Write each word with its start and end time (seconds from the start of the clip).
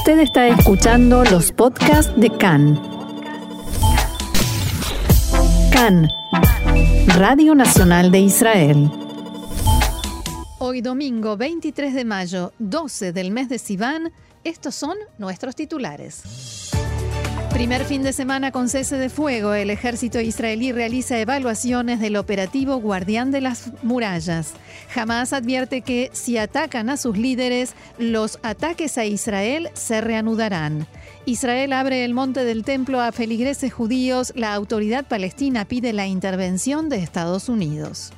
Usted 0.00 0.20
está 0.20 0.48
escuchando 0.48 1.24
los 1.24 1.52
podcasts 1.52 2.10
de 2.16 2.30
CAN. 2.30 2.80
CAN, 5.70 6.08
Radio 7.18 7.54
Nacional 7.54 8.10
de 8.10 8.20
Israel. 8.20 8.90
Hoy 10.58 10.80
domingo 10.80 11.36
23 11.36 11.92
de 11.92 12.06
mayo, 12.06 12.54
12 12.60 13.12
del 13.12 13.30
mes 13.30 13.50
de 13.50 13.58
Sivan, 13.58 14.10
estos 14.42 14.74
son 14.74 14.96
nuestros 15.18 15.54
titulares. 15.54 16.70
Primer 17.52 17.84
fin 17.84 18.02
de 18.02 18.14
semana 18.14 18.52
con 18.52 18.70
cese 18.70 18.96
de 18.96 19.10
fuego, 19.10 19.52
el 19.52 19.68
ejército 19.68 20.18
israelí 20.18 20.72
realiza 20.72 21.18
evaluaciones 21.18 22.00
del 22.00 22.16
operativo 22.16 22.76
Guardián 22.76 23.32
de 23.32 23.42
las 23.42 23.70
Murallas. 23.82 24.54
Jamás 24.92 25.32
advierte 25.32 25.82
que 25.82 26.10
si 26.12 26.36
atacan 26.36 26.90
a 26.90 26.96
sus 26.96 27.16
líderes, 27.16 27.74
los 27.98 28.38
ataques 28.42 28.98
a 28.98 29.04
Israel 29.04 29.70
se 29.74 30.00
reanudarán. 30.00 30.86
Israel 31.26 31.72
abre 31.72 32.04
el 32.04 32.12
monte 32.12 32.44
del 32.44 32.64
templo 32.64 33.00
a 33.00 33.12
feligreses 33.12 33.72
judíos. 33.72 34.32
La 34.34 34.52
autoridad 34.54 35.04
palestina 35.06 35.64
pide 35.64 35.92
la 35.92 36.08
intervención 36.08 36.88
de 36.88 36.96
Estados 36.96 37.48
Unidos. 37.48 38.12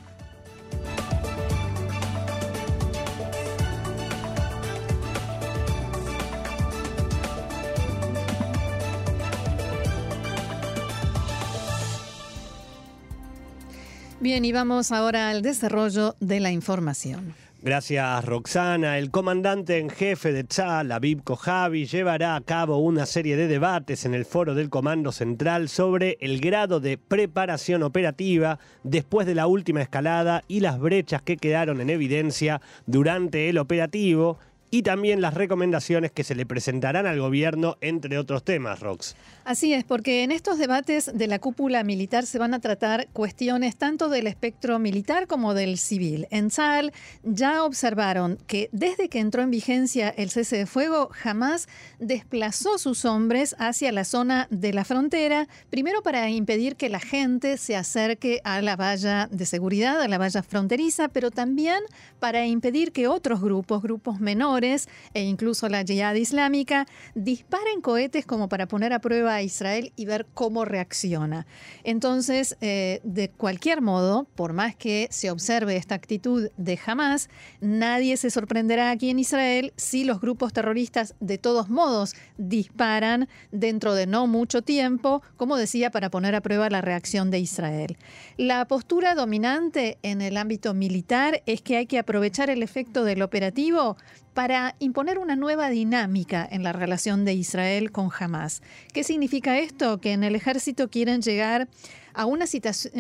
Bien, 14.22 14.44
y 14.44 14.52
vamos 14.52 14.92
ahora 14.92 15.30
al 15.30 15.42
desarrollo 15.42 16.14
de 16.20 16.38
la 16.38 16.52
información. 16.52 17.34
Gracias, 17.60 18.24
Roxana. 18.24 18.96
El 18.96 19.10
comandante 19.10 19.78
en 19.78 19.90
jefe 19.90 20.32
de 20.32 20.44
Tzal, 20.44 20.92
Aviv 20.92 21.24
Kojavi, 21.24 21.86
llevará 21.86 22.36
a 22.36 22.40
cabo 22.40 22.76
una 22.78 23.04
serie 23.04 23.36
de 23.36 23.48
debates 23.48 24.04
en 24.04 24.14
el 24.14 24.24
foro 24.24 24.54
del 24.54 24.70
Comando 24.70 25.10
Central 25.10 25.68
sobre 25.68 26.18
el 26.20 26.40
grado 26.40 26.78
de 26.78 26.98
preparación 26.98 27.82
operativa 27.82 28.60
después 28.84 29.26
de 29.26 29.34
la 29.34 29.48
última 29.48 29.82
escalada 29.82 30.44
y 30.46 30.60
las 30.60 30.78
brechas 30.78 31.20
que 31.22 31.36
quedaron 31.36 31.80
en 31.80 31.90
evidencia 31.90 32.60
durante 32.86 33.48
el 33.48 33.58
operativo 33.58 34.38
y 34.74 34.82
también 34.82 35.20
las 35.20 35.34
recomendaciones 35.34 36.12
que 36.12 36.24
se 36.24 36.34
le 36.34 36.46
presentarán 36.46 37.06
al 37.06 37.20
gobierno, 37.20 37.76
entre 37.82 38.16
otros 38.16 38.42
temas, 38.42 38.80
Rox. 38.80 39.14
Así 39.44 39.74
es, 39.74 39.84
porque 39.84 40.22
en 40.22 40.32
estos 40.32 40.56
debates 40.56 41.10
de 41.12 41.26
la 41.26 41.38
cúpula 41.38 41.84
militar 41.84 42.24
se 42.24 42.38
van 42.38 42.54
a 42.54 42.60
tratar 42.60 43.06
cuestiones 43.12 43.76
tanto 43.76 44.08
del 44.08 44.26
espectro 44.26 44.78
militar 44.78 45.26
como 45.26 45.52
del 45.52 45.76
civil. 45.76 46.26
En 46.30 46.48
Tzal 46.48 46.92
ya 47.22 47.64
observaron 47.64 48.38
que 48.46 48.70
desde 48.72 49.10
que 49.10 49.18
entró 49.18 49.42
en 49.42 49.50
vigencia 49.50 50.08
el 50.08 50.30
cese 50.30 50.56
de 50.56 50.66
fuego, 50.66 51.10
jamás 51.12 51.68
desplazó 51.98 52.78
sus 52.78 53.04
hombres 53.04 53.54
hacia 53.58 53.92
la 53.92 54.04
zona 54.04 54.48
de 54.48 54.72
la 54.72 54.86
frontera, 54.86 55.48
primero 55.68 56.02
para 56.02 56.30
impedir 56.30 56.76
que 56.76 56.88
la 56.88 57.00
gente 57.00 57.58
se 57.58 57.76
acerque 57.76 58.40
a 58.44 58.62
la 58.62 58.76
valla 58.76 59.28
de 59.30 59.44
seguridad, 59.44 60.00
a 60.00 60.08
la 60.08 60.16
valla 60.16 60.42
fronteriza, 60.42 61.08
pero 61.08 61.30
también 61.30 61.80
para 62.20 62.46
impedir 62.46 62.92
que 62.92 63.06
otros 63.06 63.42
grupos, 63.42 63.82
grupos 63.82 64.18
menores, 64.18 64.61
e 64.62 65.22
incluso 65.22 65.68
la 65.68 65.84
Jihad 65.84 66.14
Islámica 66.14 66.86
disparen 67.14 67.80
cohetes 67.80 68.24
como 68.24 68.48
para 68.48 68.68
poner 68.68 68.92
a 68.92 69.00
prueba 69.00 69.34
a 69.34 69.42
Israel 69.42 69.92
y 69.96 70.04
ver 70.04 70.26
cómo 70.34 70.64
reacciona. 70.64 71.46
Entonces, 71.82 72.56
eh, 72.60 73.00
de 73.02 73.28
cualquier 73.28 73.80
modo, 73.80 74.26
por 74.36 74.52
más 74.52 74.76
que 74.76 75.08
se 75.10 75.30
observe 75.30 75.76
esta 75.76 75.96
actitud 75.96 76.48
de 76.56 76.78
Hamas, 76.86 77.28
nadie 77.60 78.16
se 78.16 78.30
sorprenderá 78.30 78.90
aquí 78.90 79.10
en 79.10 79.18
Israel 79.18 79.72
si 79.76 80.04
los 80.04 80.20
grupos 80.20 80.52
terroristas 80.52 81.14
de 81.20 81.38
todos 81.38 81.68
modos 81.68 82.14
disparan 82.38 83.28
dentro 83.50 83.94
de 83.94 84.06
no 84.06 84.26
mucho 84.26 84.62
tiempo, 84.62 85.22
como 85.36 85.56
decía, 85.56 85.90
para 85.90 86.10
poner 86.10 86.34
a 86.34 86.40
prueba 86.40 86.70
la 86.70 86.80
reacción 86.80 87.30
de 87.30 87.40
Israel. 87.40 87.96
La 88.36 88.66
postura 88.66 89.14
dominante 89.14 89.98
en 90.02 90.22
el 90.22 90.36
ámbito 90.36 90.74
militar 90.74 91.42
es 91.46 91.62
que 91.62 91.76
hay 91.76 91.86
que 91.86 91.98
aprovechar 91.98 92.50
el 92.50 92.62
efecto 92.62 93.04
del 93.04 93.22
operativo 93.22 93.96
para 94.34 94.51
imponer 94.78 95.18
una 95.18 95.36
nueva 95.36 95.70
dinámica 95.70 96.46
en 96.50 96.62
la 96.62 96.72
relación 96.72 97.24
de 97.24 97.34
Israel 97.34 97.92
con 97.92 98.10
Hamas. 98.18 98.62
¿Qué 98.92 99.04
significa 99.04 99.58
esto? 99.58 100.00
Que 100.00 100.12
en 100.12 100.24
el 100.24 100.34
ejército 100.34 100.90
quieren 100.90 101.22
llegar 101.22 101.68
a 102.14 102.26
una, 102.26 102.44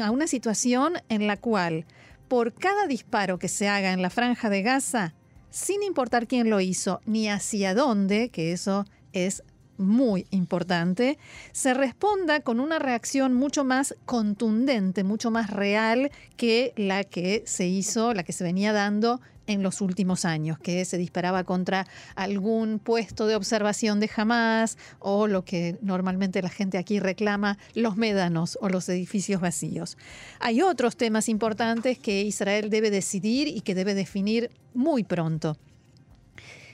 a 0.02 0.10
una 0.10 0.26
situación 0.26 0.94
en 1.08 1.26
la 1.26 1.36
cual 1.36 1.84
por 2.28 2.54
cada 2.54 2.86
disparo 2.86 3.38
que 3.38 3.48
se 3.48 3.68
haga 3.68 3.92
en 3.92 4.00
la 4.00 4.10
franja 4.10 4.48
de 4.48 4.62
Gaza, 4.62 5.14
sin 5.50 5.82
importar 5.82 6.26
quién 6.26 6.48
lo 6.48 6.60
hizo 6.60 7.00
ni 7.04 7.28
hacia 7.28 7.74
dónde, 7.74 8.30
que 8.30 8.52
eso 8.52 8.86
es 9.12 9.42
muy 9.76 10.26
importante, 10.30 11.18
se 11.52 11.74
responda 11.74 12.40
con 12.40 12.60
una 12.60 12.78
reacción 12.78 13.34
mucho 13.34 13.64
más 13.64 13.94
contundente, 14.06 15.04
mucho 15.04 15.30
más 15.30 15.50
real 15.50 16.10
que 16.36 16.72
la 16.76 17.04
que 17.04 17.42
se 17.46 17.66
hizo, 17.66 18.14
la 18.14 18.22
que 18.22 18.32
se 18.32 18.44
venía 18.44 18.72
dando 18.72 19.20
en 19.46 19.62
los 19.62 19.80
últimos 19.80 20.24
años, 20.24 20.58
que 20.58 20.84
se 20.84 20.98
disparaba 20.98 21.44
contra 21.44 21.86
algún 22.14 22.78
puesto 22.78 23.26
de 23.26 23.36
observación 23.36 24.00
de 24.00 24.10
Hamas 24.14 24.78
o 24.98 25.26
lo 25.26 25.44
que 25.44 25.78
normalmente 25.82 26.42
la 26.42 26.48
gente 26.48 26.78
aquí 26.78 27.00
reclama, 27.00 27.58
los 27.74 27.96
médanos 27.96 28.58
o 28.60 28.68
los 28.68 28.88
edificios 28.88 29.40
vacíos. 29.40 29.96
Hay 30.40 30.62
otros 30.62 30.96
temas 30.96 31.28
importantes 31.28 31.98
que 31.98 32.22
Israel 32.22 32.70
debe 32.70 32.90
decidir 32.90 33.48
y 33.48 33.60
que 33.60 33.74
debe 33.74 33.94
definir 33.94 34.50
muy 34.74 35.04
pronto. 35.04 35.56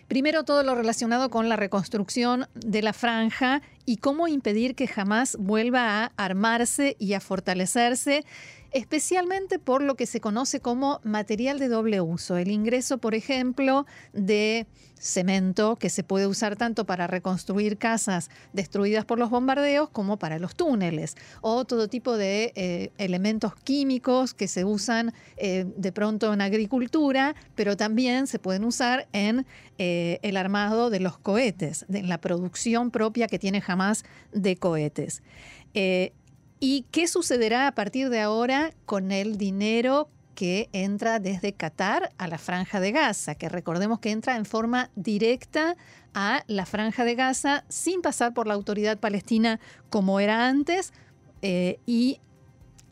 Primero, 0.09 0.43
todo 0.45 0.63
lo 0.63 0.75
relacionado 0.75 1.29
con 1.29 1.51
la 1.51 1.57
reconstrucción 1.57 2.47
de 2.55 2.81
la 2.81 2.95
franja 2.95 3.61
y 3.85 3.99
cómo 3.99 4.27
impedir 4.27 4.75
que 4.75 4.87
jamás 4.87 5.37
vuelva 5.39 6.05
a 6.05 6.13
armarse 6.17 6.97
y 6.99 7.13
a 7.13 7.21
fortalecerse 7.21 8.25
especialmente 8.73 9.59
por 9.59 9.83
lo 9.83 9.95
que 9.95 10.07
se 10.07 10.21
conoce 10.21 10.61
como 10.61 11.01
material 11.05 11.59
de 11.59 11.69
doble 11.69 12.01
uso. 12.01 12.37
El 12.37 12.51
ingreso, 12.51 12.99
por 12.99 13.15
ejemplo, 13.15 13.87
de 14.13 14.67
cemento 14.99 15.77
que 15.77 15.91
se 15.91 16.03
puede 16.03 16.27
usar 16.27 16.57
tanto 16.57 16.85
para 16.85 17.07
reconstruir 17.07 17.79
casas 17.79 18.31
destruidas 18.53 19.05
por 19.05 19.19
los 19.19 19.31
bombardeos 19.31 19.89
como 19.91 20.19
para 20.19 20.39
los 20.39 20.55
túneles, 20.57 21.17
o 21.41 21.65
todo 21.65 21.89
tipo 21.89 22.17
de 22.17 22.53
eh, 22.57 22.91
elementos 22.99 23.55
químicos 23.55 24.35
que 24.35 24.49
se 24.49 24.65
usan 24.65 25.15
eh, 25.37 25.67
de 25.77 25.93
pronto 25.93 26.33
en 26.33 26.41
agricultura, 26.41 27.35
pero 27.55 27.77
también 27.77 28.27
se 28.27 28.39
pueden 28.39 28.65
usar 28.65 29.09
en 29.13 29.47
eh, 29.79 30.19
el 30.23 30.37
armado 30.37 30.91
de 30.91 31.01
los 31.01 31.19
cohetes, 31.19 31.87
en 31.89 32.09
la 32.09 32.21
producción 32.21 32.91
propia 32.91 33.29
que 33.29 33.39
tiene 33.39 33.61
jamás 33.61 34.05
de 34.33 34.57
cohetes. 34.57 35.23
¿Y 36.61 36.87
qué 36.91 37.07
sucederá 37.07 37.69
a 37.69 37.73
partir 37.73 38.11
de 38.11 38.21
ahora 38.21 38.73
con 38.85 39.13
el 39.13 39.39
dinero 39.39 40.09
que 40.35 40.69
entra 40.73 41.21
desde 41.21 41.53
Qatar 41.53 42.11
a 42.19 42.27
la 42.27 42.39
franja 42.39 42.81
de 42.81 42.91
Gaza? 42.91 43.37
Que 43.37 43.49
recordemos 43.49 44.01
que 44.01 44.11
entra 44.11 44.37
en 44.37 44.45
forma 44.45 44.91
directa 44.97 45.77
a 46.15 46.43
la 46.49 46.67
franja 46.67 47.05
de 47.05 47.15
Gaza 47.15 47.65
sin 47.69 48.03
pasar 48.03 48.35
por 48.35 48.49
la 48.49 48.55
autoridad 48.55 48.99
palestina 48.99 49.61
como 49.89 50.19
era 50.19 50.49
antes 50.49 50.93
eh, 51.43 51.79
y 51.87 52.19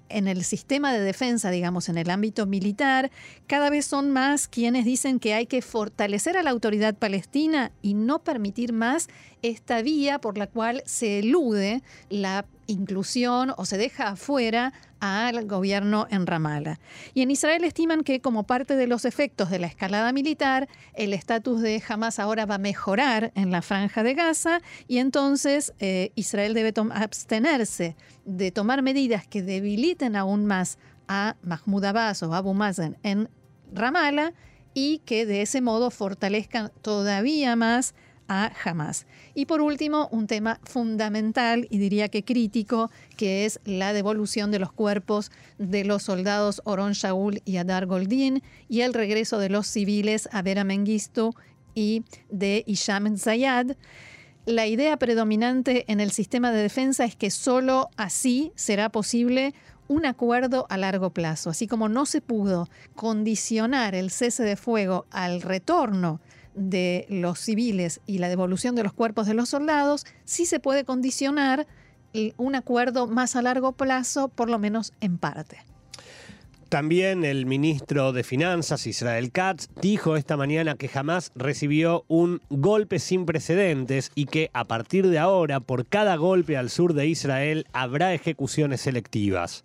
en 0.08 0.28
el 0.28 0.44
sistema 0.44 0.92
de 0.92 1.00
defensa, 1.00 1.50
digamos, 1.50 1.88
en 1.88 1.98
el 1.98 2.10
ámbito 2.10 2.46
militar, 2.46 3.10
cada 3.48 3.70
vez 3.70 3.86
son 3.86 4.12
más 4.12 4.46
quienes 4.46 4.84
dicen 4.84 5.18
que 5.18 5.34
hay 5.34 5.46
que 5.46 5.62
fortalecer 5.62 6.36
a 6.36 6.44
la 6.44 6.50
autoridad 6.50 6.94
palestina 6.94 7.72
y 7.82 7.94
no 7.94 8.20
permitir 8.20 8.72
más 8.72 9.08
esta 9.42 9.82
vía 9.82 10.20
por 10.20 10.38
la 10.38 10.46
cual 10.46 10.84
se 10.86 11.18
elude 11.18 11.82
la 12.08 12.46
inclusión 12.66 13.52
o 13.56 13.64
se 13.64 13.78
deja 13.78 14.08
afuera 14.08 14.72
al 15.00 15.46
gobierno 15.46 16.06
en 16.10 16.26
Ramallah. 16.26 16.78
Y 17.14 17.22
en 17.22 17.30
Israel 17.30 17.64
estiman 17.64 18.02
que 18.02 18.20
como 18.20 18.44
parte 18.44 18.76
de 18.76 18.86
los 18.86 19.04
efectos 19.04 19.50
de 19.50 19.58
la 19.58 19.66
escalada 19.66 20.12
militar, 20.12 20.68
el 20.94 21.12
estatus 21.12 21.60
de 21.60 21.82
Hamas 21.86 22.18
ahora 22.18 22.46
va 22.46 22.56
a 22.56 22.58
mejorar 22.58 23.32
en 23.34 23.50
la 23.50 23.62
franja 23.62 24.02
de 24.02 24.14
Gaza 24.14 24.60
y 24.88 24.98
entonces 24.98 25.72
eh, 25.78 26.12
Israel 26.14 26.54
debe 26.54 26.72
abstenerse 26.92 27.96
de 28.24 28.50
tomar 28.50 28.82
medidas 28.82 29.26
que 29.26 29.42
debiliten 29.42 30.16
aún 30.16 30.46
más 30.46 30.78
a 31.08 31.36
Mahmoud 31.42 31.84
Abbas 31.84 32.22
o 32.22 32.34
Abu 32.34 32.54
Mazen 32.54 32.96
en 33.02 33.28
Ramallah 33.72 34.32
y 34.74 34.98
que 34.98 35.26
de 35.26 35.42
ese 35.42 35.60
modo 35.60 35.90
fortalezcan 35.90 36.70
todavía 36.82 37.56
más 37.56 37.94
a 38.28 38.50
Hamas. 38.64 39.06
Y 39.38 39.44
por 39.44 39.60
último, 39.60 40.08
un 40.12 40.26
tema 40.26 40.60
fundamental 40.64 41.66
y 41.68 41.76
diría 41.76 42.08
que 42.08 42.24
crítico, 42.24 42.90
que 43.18 43.44
es 43.44 43.60
la 43.66 43.92
devolución 43.92 44.50
de 44.50 44.58
los 44.58 44.72
cuerpos 44.72 45.30
de 45.58 45.84
los 45.84 46.04
soldados 46.04 46.62
Oron 46.64 46.92
Shaul 46.92 47.42
y 47.44 47.58
Adar 47.58 47.84
Goldin 47.84 48.42
y 48.70 48.80
el 48.80 48.94
regreso 48.94 49.38
de 49.38 49.50
los 49.50 49.66
civiles 49.66 50.26
a 50.32 50.40
Vera 50.40 50.64
y 51.74 52.02
de 52.30 52.64
Isham 52.66 53.18
Zayad. 53.18 53.76
La 54.46 54.66
idea 54.66 54.96
predominante 54.96 55.84
en 55.88 56.00
el 56.00 56.12
sistema 56.12 56.50
de 56.50 56.62
defensa 56.62 57.04
es 57.04 57.14
que 57.14 57.30
solo 57.30 57.90
así 57.98 58.52
será 58.54 58.88
posible 58.88 59.52
un 59.86 60.06
acuerdo 60.06 60.64
a 60.70 60.78
largo 60.78 61.10
plazo, 61.10 61.50
así 61.50 61.66
como 61.66 61.90
no 61.90 62.06
se 62.06 62.22
pudo 62.22 62.70
condicionar 62.94 63.94
el 63.94 64.10
cese 64.10 64.44
de 64.44 64.56
fuego 64.56 65.04
al 65.10 65.42
retorno 65.42 66.20
de 66.56 67.06
los 67.08 67.38
civiles 67.38 68.00
y 68.06 68.18
la 68.18 68.28
devolución 68.28 68.74
de 68.74 68.82
los 68.82 68.92
cuerpos 68.92 69.26
de 69.26 69.34
los 69.34 69.50
soldados, 69.50 70.06
sí 70.24 70.46
se 70.46 70.58
puede 70.58 70.84
condicionar 70.84 71.66
un 72.36 72.54
acuerdo 72.54 73.06
más 73.06 73.36
a 73.36 73.42
largo 73.42 73.72
plazo, 73.72 74.28
por 74.28 74.48
lo 74.48 74.58
menos 74.58 74.92
en 75.00 75.18
parte. 75.18 75.58
También 76.68 77.24
el 77.24 77.46
ministro 77.46 78.12
de 78.12 78.24
Finanzas, 78.24 78.88
Israel 78.88 79.30
Katz, 79.30 79.68
dijo 79.80 80.16
esta 80.16 80.36
mañana 80.36 80.74
que 80.74 80.88
jamás 80.88 81.30
recibió 81.36 82.04
un 82.08 82.40
golpe 82.50 82.98
sin 82.98 83.24
precedentes 83.24 84.10
y 84.16 84.26
que 84.26 84.50
a 84.52 84.64
partir 84.64 85.06
de 85.06 85.20
ahora, 85.20 85.60
por 85.60 85.86
cada 85.86 86.16
golpe 86.16 86.56
al 86.56 86.70
sur 86.70 86.94
de 86.94 87.06
Israel, 87.06 87.66
habrá 87.72 88.14
ejecuciones 88.14 88.80
selectivas. 88.80 89.64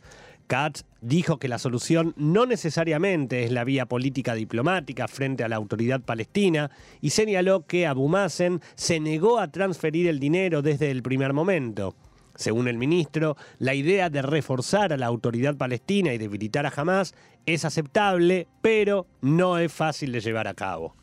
Katz 0.52 0.84
dijo 1.00 1.40
que 1.40 1.48
la 1.48 1.58
solución 1.58 2.14
no 2.18 2.46
necesariamente 2.46 3.46
es 3.46 3.54
la 3.54 3.64
vía 3.64 3.86
política 3.86 4.36
diplomática 4.36 5.08
frente 5.08 5.46
a 5.46 5.48
la 5.48 5.56
autoridad 5.56 6.02
palestina 6.02 6.72
y 7.00 7.12
señaló 7.12 7.66
que 7.66 7.88
Abu 7.88 8.10
Mazen 8.10 8.60
se 8.76 9.00
negó 9.00 9.40
a 9.40 9.50
transferir 9.50 10.10
el 10.10 10.20
dinero 10.20 10.62
desde 10.62 10.92
el 10.92 11.04
primer 11.04 11.32
momento. 11.32 11.96
Según 12.36 12.68
el 12.68 12.78
ministro, 12.78 13.38
la 13.60 13.76
idea 13.76 14.10
de 14.10 14.22
reforzar 14.24 14.92
a 14.92 14.98
la 14.98 15.06
autoridad 15.06 15.56
palestina 15.56 16.14
y 16.14 16.18
debilitar 16.18 16.66
a 16.66 16.74
Hamas 16.76 17.16
es 17.46 17.64
aceptable, 17.64 18.50
pero 18.62 19.08
no 19.22 19.58
es 19.58 19.72
fácil 19.72 20.12
de 20.12 20.20
llevar 20.20 20.50
a 20.50 20.54
cabo. 20.54 20.98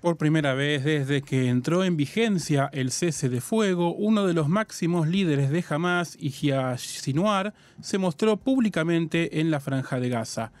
Por 0.00 0.16
primera 0.16 0.54
vez 0.54 0.84
desde 0.84 1.22
que 1.22 1.48
entró 1.48 1.82
en 1.82 1.96
vigencia 1.96 2.70
el 2.72 2.92
cese 2.92 3.28
de 3.28 3.40
fuego, 3.40 3.92
uno 3.96 4.28
de 4.28 4.32
los 4.32 4.48
máximos 4.48 5.08
líderes 5.08 5.50
de 5.50 5.64
Hamas, 5.68 6.16
Yahya 6.18 6.78
Sinwar, 6.78 7.52
se 7.82 7.98
mostró 7.98 8.36
públicamente 8.36 9.40
en 9.40 9.50
la 9.50 9.58
franja 9.58 9.98
de 9.98 10.08
Gaza. 10.08 10.52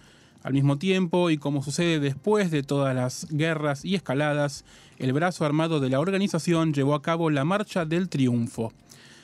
Al 0.42 0.54
mismo 0.54 0.76
tiempo, 0.76 1.30
y 1.30 1.38
como 1.38 1.62
sucede 1.62 2.00
después 2.00 2.50
de 2.50 2.64
todas 2.64 2.96
las 2.96 3.28
guerras 3.30 3.84
y 3.84 3.94
escaladas, 3.94 4.64
el 4.98 5.12
brazo 5.12 5.44
armado 5.44 5.78
de 5.78 5.90
la 5.90 6.00
organización 6.00 6.74
llevó 6.74 6.96
a 6.96 7.02
cabo 7.02 7.30
la 7.30 7.44
Marcha 7.44 7.84
del 7.84 8.08
Triunfo. 8.08 8.72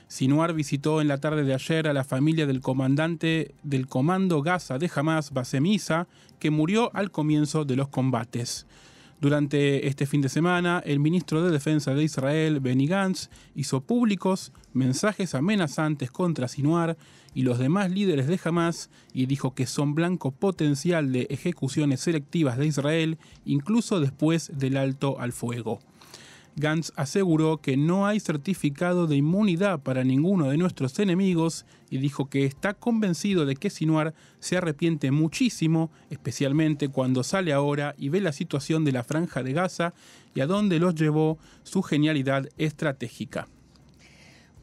Sinuar 0.06 0.52
visitó 0.52 1.00
en 1.00 1.08
la 1.08 1.18
tarde 1.18 1.42
de 1.42 1.54
ayer 1.54 1.88
a 1.88 1.92
la 1.92 2.04
familia 2.04 2.46
del 2.46 2.60
comandante 2.60 3.52
del 3.64 3.88
Comando 3.88 4.42
Gaza 4.42 4.78
de 4.78 4.88
Hamas, 4.94 5.32
Basemisa, 5.32 6.06
que 6.38 6.52
murió 6.52 6.94
al 6.94 7.10
comienzo 7.10 7.64
de 7.64 7.74
los 7.74 7.88
combates. 7.88 8.64
Durante 9.24 9.86
este 9.88 10.04
fin 10.04 10.20
de 10.20 10.28
semana, 10.28 10.82
el 10.84 11.00
ministro 11.00 11.42
de 11.42 11.50
Defensa 11.50 11.94
de 11.94 12.04
Israel, 12.04 12.60
Benny 12.60 12.86
Gantz, 12.86 13.30
hizo 13.54 13.80
públicos 13.80 14.52
mensajes 14.74 15.34
amenazantes 15.34 16.10
contra 16.10 16.46
Sinuar 16.46 16.98
y 17.32 17.40
los 17.40 17.58
demás 17.58 17.90
líderes 17.90 18.26
de 18.26 18.38
Hamas 18.44 18.90
y 19.14 19.24
dijo 19.24 19.54
que 19.54 19.64
son 19.64 19.94
blanco 19.94 20.30
potencial 20.30 21.10
de 21.10 21.22
ejecuciones 21.30 22.00
selectivas 22.00 22.58
de 22.58 22.66
Israel, 22.66 23.16
incluso 23.46 23.98
después 23.98 24.52
del 24.58 24.76
alto 24.76 25.18
al 25.18 25.32
fuego. 25.32 25.80
Gantz 26.56 26.92
aseguró 26.96 27.58
que 27.58 27.76
no 27.76 28.06
hay 28.06 28.20
certificado 28.20 29.06
de 29.06 29.16
inmunidad 29.16 29.80
para 29.80 30.04
ninguno 30.04 30.48
de 30.48 30.56
nuestros 30.56 30.98
enemigos 30.98 31.66
y 31.90 31.98
dijo 31.98 32.28
que 32.30 32.44
está 32.44 32.74
convencido 32.74 33.44
de 33.44 33.56
que 33.56 33.70
Sinuar 33.70 34.14
se 34.38 34.56
arrepiente 34.56 35.10
muchísimo, 35.10 35.90
especialmente 36.10 36.88
cuando 36.88 37.24
sale 37.24 37.52
ahora 37.52 37.94
y 37.98 38.08
ve 38.08 38.20
la 38.20 38.32
situación 38.32 38.84
de 38.84 38.92
la 38.92 39.04
franja 39.04 39.42
de 39.42 39.52
Gaza 39.52 39.94
y 40.34 40.40
a 40.40 40.46
dónde 40.46 40.78
los 40.78 40.94
llevó 40.94 41.38
su 41.64 41.82
genialidad 41.82 42.48
estratégica. 42.56 43.48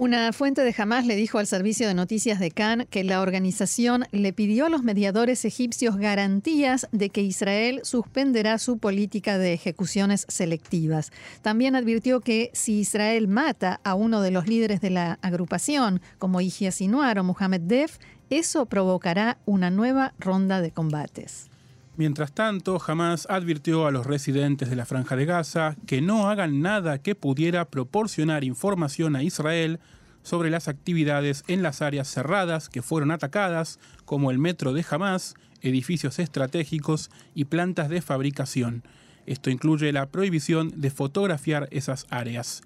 Una 0.01 0.33
fuente 0.33 0.63
de 0.63 0.73
Hamas 0.75 1.05
le 1.05 1.15
dijo 1.15 1.37
al 1.37 1.45
servicio 1.45 1.87
de 1.87 1.93
noticias 1.93 2.39
de 2.39 2.49
Cannes 2.49 2.87
que 2.89 3.03
la 3.03 3.21
organización 3.21 4.05
le 4.11 4.33
pidió 4.33 4.65
a 4.65 4.69
los 4.69 4.81
mediadores 4.81 5.45
egipcios 5.45 5.95
garantías 5.97 6.87
de 6.91 7.11
que 7.11 7.21
Israel 7.21 7.81
suspenderá 7.83 8.57
su 8.57 8.79
política 8.79 9.37
de 9.37 9.53
ejecuciones 9.53 10.25
selectivas. 10.27 11.11
También 11.43 11.75
advirtió 11.75 12.19
que 12.19 12.49
si 12.53 12.79
Israel 12.79 13.27
mata 13.27 13.79
a 13.83 13.93
uno 13.93 14.21
de 14.21 14.31
los 14.31 14.47
líderes 14.47 14.81
de 14.81 14.89
la 14.89 15.19
agrupación, 15.21 16.01
como 16.17 16.39
Sinuar 16.41 17.19
o 17.19 17.23
Mohamed 17.23 17.61
Def, 17.61 17.99
eso 18.31 18.65
provocará 18.65 19.37
una 19.45 19.69
nueva 19.69 20.15
ronda 20.17 20.61
de 20.61 20.71
combates. 20.71 21.50
Mientras 21.97 22.31
tanto, 22.31 22.81
Hamas 22.85 23.27
advirtió 23.29 23.85
a 23.85 23.91
los 23.91 24.05
residentes 24.05 24.69
de 24.69 24.75
la 24.75 24.85
Franja 24.85 25.15
de 25.15 25.25
Gaza 25.25 25.75
que 25.85 26.01
no 26.01 26.29
hagan 26.29 26.61
nada 26.61 26.99
que 26.99 27.15
pudiera 27.15 27.65
proporcionar 27.65 28.43
información 28.43 29.15
a 29.15 29.23
Israel 29.23 29.79
sobre 30.23 30.49
las 30.49 30.67
actividades 30.67 31.43
en 31.47 31.63
las 31.63 31.81
áreas 31.81 32.07
cerradas 32.07 32.69
que 32.69 32.81
fueron 32.81 33.11
atacadas, 33.11 33.79
como 34.05 34.31
el 34.31 34.39
metro 34.39 34.71
de 34.71 34.85
Hamas, 34.89 35.35
edificios 35.61 36.19
estratégicos 36.19 37.11
y 37.35 37.45
plantas 37.45 37.89
de 37.89 38.01
fabricación. 38.01 38.83
Esto 39.25 39.49
incluye 39.49 39.91
la 39.91 40.07
prohibición 40.07 40.71
de 40.79 40.91
fotografiar 40.91 41.67
esas 41.71 42.07
áreas. 42.09 42.61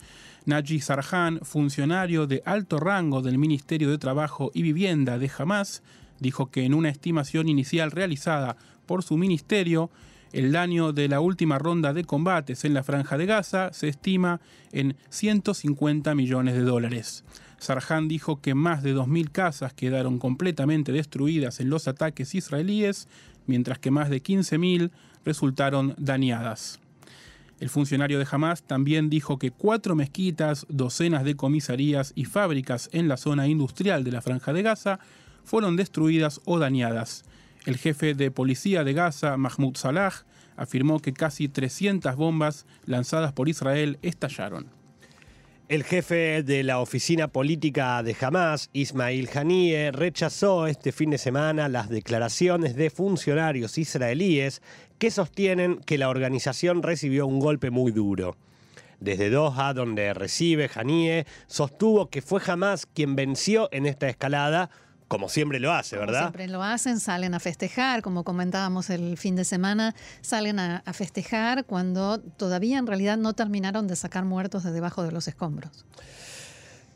Naji 0.45 0.80
Sarhan, 0.80 1.39
funcionario 1.42 2.27
de 2.27 2.44
alto 2.45 2.80
rango 2.80 3.22
del 3.22 3.38
Ministerio 3.38 3.89
de 3.89 3.98
Trabajo 3.98 4.51
y 4.54 4.62
Vivienda 4.62 5.18
de 5.18 5.31
Hamas, 5.38 5.81
dijo 6.19 6.51
que 6.51 6.63
en 6.63 6.74
una 6.74 6.89
estimación 6.89 7.50
inicial 7.50 7.92
realizada 7.92 8.56
por 8.85 9.03
su 9.03 9.17
ministerio, 9.17 9.89
el 10.31 10.51
daño 10.51 10.91
de 10.91 11.07
la 11.07 11.21
última 11.21 11.57
ronda 11.59 11.93
de 11.93 12.03
combates 12.03 12.65
en 12.65 12.73
la 12.73 12.83
franja 12.83 13.17
de 13.17 13.25
Gaza 13.25 13.71
se 13.71 13.87
estima 13.87 14.41
en 14.71 14.97
150 15.09 16.13
millones 16.13 16.55
de 16.55 16.61
dólares. 16.61 17.23
Sarhan 17.57 18.07
dijo 18.07 18.41
que 18.41 18.53
más 18.53 18.83
de 18.83 18.93
2.000 18.93 19.31
casas 19.31 19.73
quedaron 19.73 20.19
completamente 20.19 20.91
destruidas 20.91 21.59
en 21.59 21.69
los 21.69 21.87
ataques 21.87 22.35
israelíes, 22.35 23.07
mientras 23.47 23.79
que 23.79 23.91
más 23.91 24.09
de 24.09 24.21
15.000 24.21 24.91
resultaron 25.23 25.95
dañadas. 25.97 26.79
El 27.59 27.69
funcionario 27.69 28.19
de 28.19 28.27
Hamas 28.29 28.63
también 28.63 29.09
dijo 29.09 29.39
que 29.39 29.51
cuatro 29.51 29.95
mezquitas, 29.95 30.65
docenas 30.67 31.23
de 31.23 31.38
comisarías 31.38 32.11
y 32.13 32.25
fábricas 32.25 32.89
en 32.91 33.07
la 33.07 33.15
zona 33.15 33.47
industrial 33.47 34.03
de 34.03 34.11
la 34.11 34.21
franja 34.21 34.51
de 34.51 34.61
Gaza 34.61 34.99
fueron 35.45 35.77
destruidas 35.77 36.41
o 36.43 36.59
dañadas. 36.59 37.23
El 37.65 37.77
jefe 37.77 38.13
de 38.13 38.29
policía 38.29 38.83
de 38.83 38.94
Gaza, 38.94 39.38
Mahmoud 39.38 39.75
Salah, 39.75 40.13
afirmó 40.56 41.00
que 41.00 41.13
casi 41.13 41.47
300 41.47 42.15
bombas 42.15 42.67
lanzadas 42.85 43.33
por 43.33 43.50
Israel 43.50 43.97
estallaron. 44.03 44.67
El 45.67 45.83
jefe 45.83 46.44
de 46.44 46.62
la 46.62 46.79
oficina 46.79 47.27
política 47.27 48.03
de 48.03 48.15
Hamas, 48.21 48.69
Ismail 48.71 49.27
Haniyeh, 49.33 49.91
rechazó 49.91 50.67
este 50.67 50.91
fin 50.91 51.09
de 51.09 51.17
semana 51.17 51.67
las 51.67 51.89
declaraciones 51.89 52.75
de 52.75 52.91
funcionarios 52.91 53.79
israelíes 53.79 54.62
que 55.00 55.09
sostienen 55.09 55.79
que 55.79 55.97
la 55.97 56.09
organización 56.09 56.83
recibió 56.83 57.25
un 57.25 57.39
golpe 57.39 57.71
muy 57.71 57.91
duro. 57.91 58.38
Desde 59.00 59.31
Doha, 59.31 59.73
donde 59.73 60.13
recibe 60.13 60.69
Haniyeh, 60.71 61.25
sostuvo 61.48 62.12
que 62.12 62.22
fue 62.22 62.41
Hamas 62.45 62.86
quien 62.86 63.15
venció 63.15 63.67
en 63.72 63.88
esta 63.88 64.07
escalada 64.07 64.69
como 65.07 65.29
siempre 65.29 65.59
lo 65.59 65.71
hace, 65.71 65.97
¿verdad? 65.97 66.21
siempre 66.21 66.47
lo 66.47 66.63
hacen, 66.63 67.00
salen 67.00 67.33
a 67.33 67.39
festejar, 67.39 68.01
como 68.01 68.24
comentábamos 68.24 68.89
el 68.89 69.17
fin 69.17 69.35
de 69.35 69.43
semana, 69.43 69.95
salen 70.21 70.59
a, 70.59 70.81
festejar 70.93 71.65
cuando 71.65 72.19
todavía 72.19 72.77
en 72.77 72.88
realidad 72.88 73.17
no 73.17 73.33
terminaron 73.33 73.88
de 73.88 73.95
sacar 73.95 74.25
muertos 74.25 74.63
de 74.63 74.71
debajo 74.71 75.03
de 75.03 75.12
los 75.12 75.27
escombros. 75.27 75.85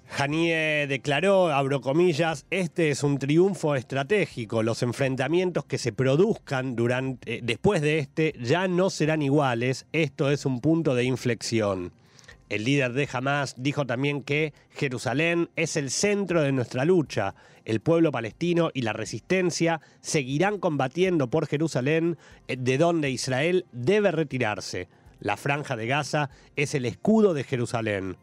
Janie 0.09 0.87
declaró, 0.87 1.53
abro 1.53 1.81
comillas, 1.81 2.45
este 2.49 2.89
es 2.89 3.03
un 3.03 3.19
triunfo 3.19 3.75
estratégico. 3.75 4.63
Los 4.63 4.81
enfrentamientos 4.81 5.65
que 5.65 5.77
se 5.77 5.93
produzcan 5.93 6.75
durante, 6.75 7.35
eh, 7.35 7.39
después 7.43 7.81
de 7.81 7.99
este 7.99 8.33
ya 8.41 8.67
no 8.67 8.89
serán 8.89 9.21
iguales. 9.21 9.85
Esto 9.91 10.31
es 10.31 10.47
un 10.47 10.61
punto 10.61 10.95
de 10.95 11.03
inflexión. 11.03 11.93
El 12.49 12.63
líder 12.63 12.93
de 12.93 13.07
Hamas 13.11 13.53
dijo 13.57 13.85
también 13.85 14.23
que 14.23 14.53
Jerusalén 14.71 15.51
es 15.55 15.77
el 15.77 15.91
centro 15.91 16.41
de 16.41 16.51
nuestra 16.51 16.83
lucha. 16.83 17.35
El 17.63 17.79
pueblo 17.79 18.11
palestino 18.11 18.71
y 18.73 18.81
la 18.81 18.91
resistencia 18.91 19.81
seguirán 20.01 20.57
combatiendo 20.57 21.29
por 21.29 21.45
Jerusalén, 21.45 22.17
eh, 22.47 22.57
de 22.57 22.79
donde 22.79 23.11
Israel 23.11 23.67
debe 23.71 24.11
retirarse. 24.11 24.89
La 25.19 25.37
franja 25.37 25.75
de 25.75 25.85
Gaza 25.85 26.31
es 26.55 26.73
el 26.73 26.85
escudo 26.85 27.35
de 27.35 27.43
Jerusalén. 27.43 28.17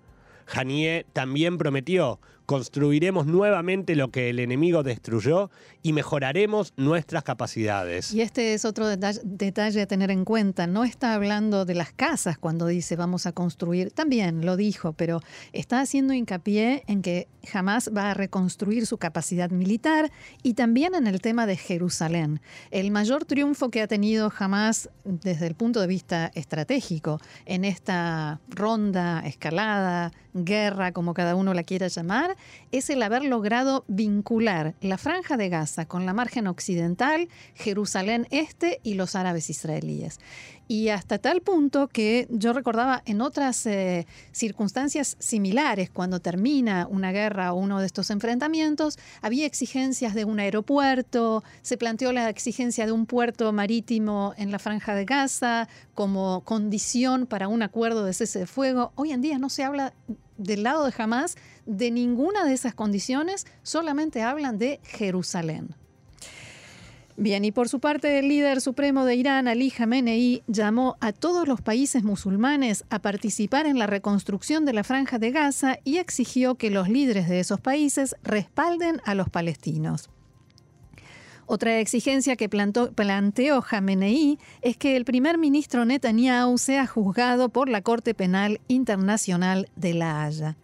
Janie 0.46 1.06
también 1.12 1.56
prometió 1.56 2.20
construiremos 2.46 3.26
nuevamente 3.26 3.96
lo 3.96 4.10
que 4.10 4.30
el 4.30 4.38
enemigo 4.38 4.82
destruyó 4.82 5.50
y 5.82 5.92
mejoraremos 5.92 6.72
nuestras 6.76 7.24
capacidades. 7.24 8.14
Y 8.14 8.22
este 8.22 8.54
es 8.54 8.64
otro 8.64 8.88
detalle, 8.88 9.82
a 9.82 9.86
tener 9.86 10.10
en 10.10 10.24
cuenta. 10.24 10.66
No 10.66 10.84
está 10.84 11.14
hablando 11.14 11.64
de 11.64 11.74
las 11.74 11.92
casas 11.92 12.38
cuando 12.38 12.66
dice 12.66 12.96
vamos 12.96 13.26
a 13.26 13.32
construir. 13.32 13.90
También 13.90 14.46
lo 14.46 14.56
dijo, 14.56 14.92
pero 14.92 15.20
está 15.52 15.80
haciendo 15.80 16.14
hincapié 16.14 16.84
en 16.86 17.02
que 17.02 17.28
jamás 17.46 17.90
va 17.94 18.12
a 18.12 18.14
reconstruir 18.14 18.86
su 18.86 18.98
capacidad 18.98 19.50
militar 19.50 20.10
y 20.42 20.54
también 20.54 20.94
en 20.94 21.06
el 21.06 21.20
tema 21.20 21.46
de 21.46 21.56
Jerusalén. 21.56 22.40
El 22.70 22.90
mayor 22.90 23.24
triunfo 23.24 23.70
que 23.70 23.82
ha 23.82 23.88
tenido 23.88 24.30
jamás 24.30 24.88
desde 25.04 25.46
el 25.46 25.54
punto 25.54 25.80
de 25.80 25.86
vista 25.86 26.30
estratégico 26.34 27.20
en 27.44 27.64
esta 27.64 28.40
ronda, 28.48 29.22
escalada, 29.26 30.12
guerra, 30.44 30.92
como 30.92 31.14
cada 31.14 31.34
uno 31.34 31.54
la 31.54 31.62
quiera 31.62 31.88
llamar, 31.88 32.35
es 32.72 32.90
el 32.90 33.02
haber 33.02 33.24
logrado 33.24 33.84
vincular 33.88 34.74
la 34.80 34.98
franja 34.98 35.36
de 35.36 35.48
Gaza 35.48 35.86
con 35.86 36.06
la 36.06 36.12
margen 36.12 36.46
occidental, 36.46 37.28
Jerusalén 37.54 38.26
Este 38.30 38.80
y 38.82 38.94
los 38.94 39.14
árabes 39.14 39.50
israelíes. 39.50 40.18
Y 40.68 40.88
hasta 40.88 41.18
tal 41.18 41.42
punto 41.42 41.86
que 41.86 42.26
yo 42.28 42.52
recordaba 42.52 43.00
en 43.06 43.20
otras 43.20 43.66
eh, 43.66 44.06
circunstancias 44.32 45.16
similares, 45.20 45.90
cuando 45.90 46.18
termina 46.18 46.88
una 46.90 47.12
guerra 47.12 47.52
o 47.52 47.56
uno 47.56 47.78
de 47.78 47.86
estos 47.86 48.10
enfrentamientos, 48.10 48.98
había 49.22 49.46
exigencias 49.46 50.14
de 50.14 50.24
un 50.24 50.40
aeropuerto, 50.40 51.44
se 51.62 51.76
planteó 51.76 52.12
la 52.12 52.28
exigencia 52.28 52.84
de 52.84 52.90
un 52.90 53.06
puerto 53.06 53.52
marítimo 53.52 54.34
en 54.36 54.50
la 54.50 54.58
franja 54.58 54.96
de 54.96 55.04
Gaza 55.04 55.68
como 55.94 56.42
condición 56.42 57.26
para 57.26 57.46
un 57.46 57.62
acuerdo 57.62 58.04
de 58.04 58.12
cese 58.12 58.40
de 58.40 58.46
fuego. 58.46 58.90
Hoy 58.96 59.12
en 59.12 59.20
día 59.20 59.38
no 59.38 59.50
se 59.50 59.62
habla 59.62 59.94
del 60.36 60.64
lado 60.64 60.84
de 60.84 60.92
Hamas 60.98 61.36
de 61.66 61.90
ninguna 61.90 62.44
de 62.44 62.54
esas 62.54 62.74
condiciones, 62.74 63.46
solamente 63.62 64.22
hablan 64.22 64.58
de 64.58 64.80
Jerusalén. 64.84 65.74
Bien, 67.18 67.46
y 67.46 67.50
por 67.50 67.70
su 67.70 67.80
parte 67.80 68.18
el 68.18 68.28
líder 68.28 68.60
supremo 68.60 69.06
de 69.06 69.14
Irán, 69.14 69.48
Ali 69.48 69.70
Khamenei, 69.70 70.42
llamó 70.46 70.98
a 71.00 71.12
todos 71.12 71.48
los 71.48 71.62
países 71.62 72.04
musulmanes 72.04 72.84
a 72.90 72.98
participar 72.98 73.64
en 73.64 73.78
la 73.78 73.86
reconstrucción 73.86 74.66
de 74.66 74.74
la 74.74 74.84
franja 74.84 75.18
de 75.18 75.30
Gaza 75.30 75.78
y 75.82 75.96
exigió 75.96 76.56
que 76.56 76.70
los 76.70 76.90
líderes 76.90 77.26
de 77.26 77.40
esos 77.40 77.58
países 77.58 78.16
respalden 78.22 79.00
a 79.06 79.14
los 79.14 79.30
palestinos. 79.30 80.10
Otra 81.46 81.78
exigencia 81.78 82.36
que 82.36 82.50
planteó 82.50 83.62
Khamenei 83.62 84.38
es 84.60 84.76
que 84.76 84.96
el 84.96 85.06
primer 85.06 85.38
ministro 85.38 85.86
Netanyahu 85.86 86.58
sea 86.58 86.86
juzgado 86.86 87.48
por 87.48 87.70
la 87.70 87.80
Corte 87.80 88.12
Penal 88.12 88.60
Internacional 88.68 89.70
de 89.74 89.94
La 89.94 90.24
Haya. 90.24 90.56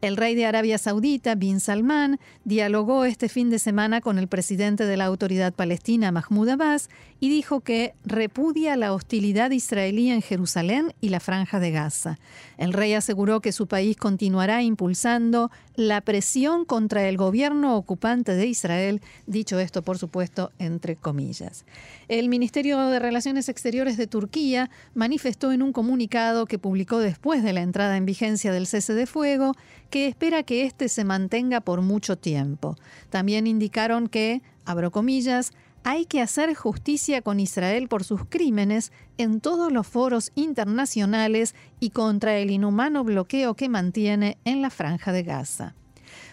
El 0.00 0.16
rey 0.16 0.34
de 0.34 0.46
Arabia 0.46 0.78
Saudita, 0.78 1.34
bin 1.34 1.60
Salman, 1.60 2.18
dialogó 2.44 3.04
este 3.04 3.28
fin 3.28 3.50
de 3.50 3.58
semana 3.58 4.00
con 4.00 4.18
el 4.18 4.28
presidente 4.28 4.86
de 4.86 4.96
la 4.96 5.04
autoridad 5.04 5.52
palestina, 5.52 6.10
Mahmoud 6.10 6.48
Abbas, 6.48 6.88
y 7.20 7.28
dijo 7.28 7.60
que 7.60 7.92
repudia 8.04 8.76
la 8.76 8.94
hostilidad 8.94 9.50
israelí 9.50 10.10
en 10.10 10.22
Jerusalén 10.22 10.94
y 11.02 11.10
la 11.10 11.20
franja 11.20 11.60
de 11.60 11.70
Gaza. 11.70 12.18
El 12.56 12.72
rey 12.72 12.94
aseguró 12.94 13.40
que 13.40 13.52
su 13.52 13.66
país 13.66 13.98
continuará 13.98 14.62
impulsando 14.62 15.50
la 15.76 16.00
presión 16.00 16.64
contra 16.64 17.06
el 17.06 17.18
gobierno 17.18 17.76
ocupante 17.76 18.34
de 18.34 18.46
Israel, 18.46 19.02
dicho 19.26 19.58
esto 19.58 19.82
por 19.82 19.98
supuesto 19.98 20.50
entre 20.58 20.96
comillas. 20.96 21.64
El 22.08 22.28
Ministerio 22.28 22.78
de 22.86 22.98
Relaciones 22.98 23.48
Exteriores 23.48 23.96
de 23.96 24.06
Turquía 24.06 24.70
manifestó 24.94 25.52
en 25.52 25.62
un 25.62 25.72
comunicado 25.72 26.46
que 26.46 26.58
publicó 26.58 26.98
después 26.98 27.42
de 27.42 27.52
la 27.52 27.60
entrada 27.60 27.96
en 27.96 28.06
vigencia 28.06 28.52
del 28.52 28.66
cese 28.66 28.94
de 28.94 29.06
fuego 29.06 29.54
que 29.90 30.06
espera 30.06 30.42
que 30.42 30.64
éste 30.64 30.88
se 30.88 31.04
mantenga 31.04 31.60
por 31.60 31.82
mucho 31.82 32.16
tiempo. 32.16 32.76
También 33.10 33.46
indicaron 33.46 34.08
que, 34.08 34.42
abro 34.64 34.90
comillas, 34.90 35.52
hay 35.82 36.04
que 36.04 36.20
hacer 36.20 36.54
justicia 36.54 37.22
con 37.22 37.40
Israel 37.40 37.88
por 37.88 38.04
sus 38.04 38.24
crímenes 38.24 38.92
en 39.18 39.40
todos 39.40 39.72
los 39.72 39.86
foros 39.86 40.30
internacionales 40.34 41.54
y 41.80 41.90
contra 41.90 42.36
el 42.36 42.50
inhumano 42.50 43.02
bloqueo 43.02 43.54
que 43.54 43.68
mantiene 43.68 44.38
en 44.44 44.62
la 44.62 44.70
franja 44.70 45.12
de 45.12 45.22
Gaza. 45.22 45.74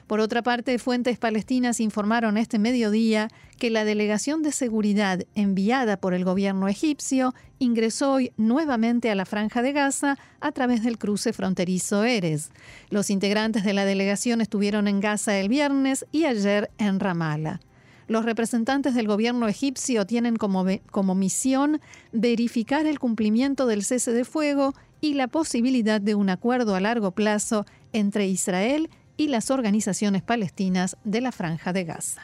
Por 0.08 0.22
otra 0.22 0.42
parte, 0.42 0.80
fuentes 0.80 1.18
palestinas 1.18 1.82
informaron 1.82 2.38
este 2.38 2.60
mediodía 2.60 3.28
que 3.58 3.70
la 3.70 3.84
delegación 3.84 4.42
de 4.42 4.54
seguridad 4.54 5.26
enviada 5.36 5.98
por 5.98 6.14
el 6.14 6.24
gobierno 6.24 6.70
egipcio 6.70 7.36
ingresó 7.60 8.14
hoy 8.14 8.32
nuevamente 8.38 9.12
a 9.12 9.16
la 9.16 9.26
franja 9.26 9.62
de 9.62 9.74
Gaza 9.74 10.18
a 10.40 10.52
través 10.54 10.82
del 10.84 10.98
cruce 10.98 11.34
fronterizo 11.34 12.06
Erez. 12.06 12.52
Los 12.90 13.10
integrantes 13.10 13.66
de 13.66 13.74
la 13.74 13.84
delegación 13.84 14.40
estuvieron 14.40 14.88
en 14.88 15.02
Gaza 15.02 15.38
el 15.38 15.50
viernes 15.50 16.06
y 16.14 16.24
ayer 16.24 16.72
en 16.78 17.02
Ramallah. 17.02 17.60
Los 18.08 18.24
representantes 18.24 18.96
del 18.96 19.08
gobierno 19.08 19.50
egipcio 19.50 20.06
tienen 20.06 20.38
como, 20.38 20.66
como 20.90 21.16
misión 21.16 21.82
verificar 22.14 22.86
el 22.86 23.00
cumplimiento 23.00 23.68
del 23.68 23.84
cese 23.84 24.14
de 24.14 24.24
fuego 24.24 24.74
y 25.02 25.16
la 25.16 25.28
posibilidad 25.28 26.00
de 26.00 26.16
un 26.16 26.30
acuerdo 26.30 26.76
a 26.76 26.80
largo 26.80 27.12
plazo 27.12 27.66
entre 27.92 28.26
Israel 28.28 28.90
y 29.18 29.28
las 29.28 29.52
organizaciones 29.52 30.22
palestinas 30.22 30.96
de 31.04 31.22
la 31.22 31.32
Franja 31.32 31.74
de 31.74 31.84
Gaza. 31.84 32.22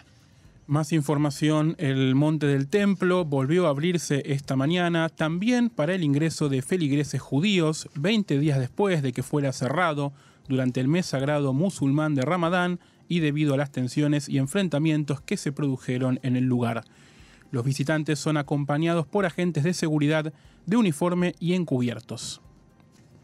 Más 0.65 0.93
información, 0.93 1.75
el 1.77 2.15
Monte 2.15 2.45
del 2.47 2.69
Templo 2.69 3.25
volvió 3.25 3.67
a 3.67 3.71
abrirse 3.71 4.23
esta 4.25 4.55
mañana 4.55 5.09
también 5.09 5.69
para 5.69 5.93
el 5.93 6.03
ingreso 6.03 6.47
de 6.47 6.61
feligreses 6.61 7.21
judíos 7.21 7.89
20 7.95 8.39
días 8.39 8.59
después 8.59 9.01
de 9.01 9.11
que 9.11 9.23
fuera 9.23 9.51
cerrado 9.51 10.13
durante 10.47 10.79
el 10.79 10.87
mes 10.87 11.05
sagrado 11.05 11.51
musulmán 11.51 12.15
de 12.15 12.21
Ramadán 12.21 12.79
y 13.09 13.19
debido 13.19 13.55
a 13.55 13.57
las 13.57 13.71
tensiones 13.71 14.29
y 14.29 14.37
enfrentamientos 14.37 15.19
que 15.19 15.35
se 15.35 15.51
produjeron 15.51 16.19
en 16.23 16.37
el 16.37 16.45
lugar. 16.45 16.85
Los 17.51 17.65
visitantes 17.65 18.17
son 18.19 18.37
acompañados 18.37 19.05
por 19.05 19.25
agentes 19.25 19.63
de 19.63 19.73
seguridad 19.73 20.33
de 20.65 20.77
uniforme 20.77 21.35
y 21.39 21.53
encubiertos. 21.53 22.41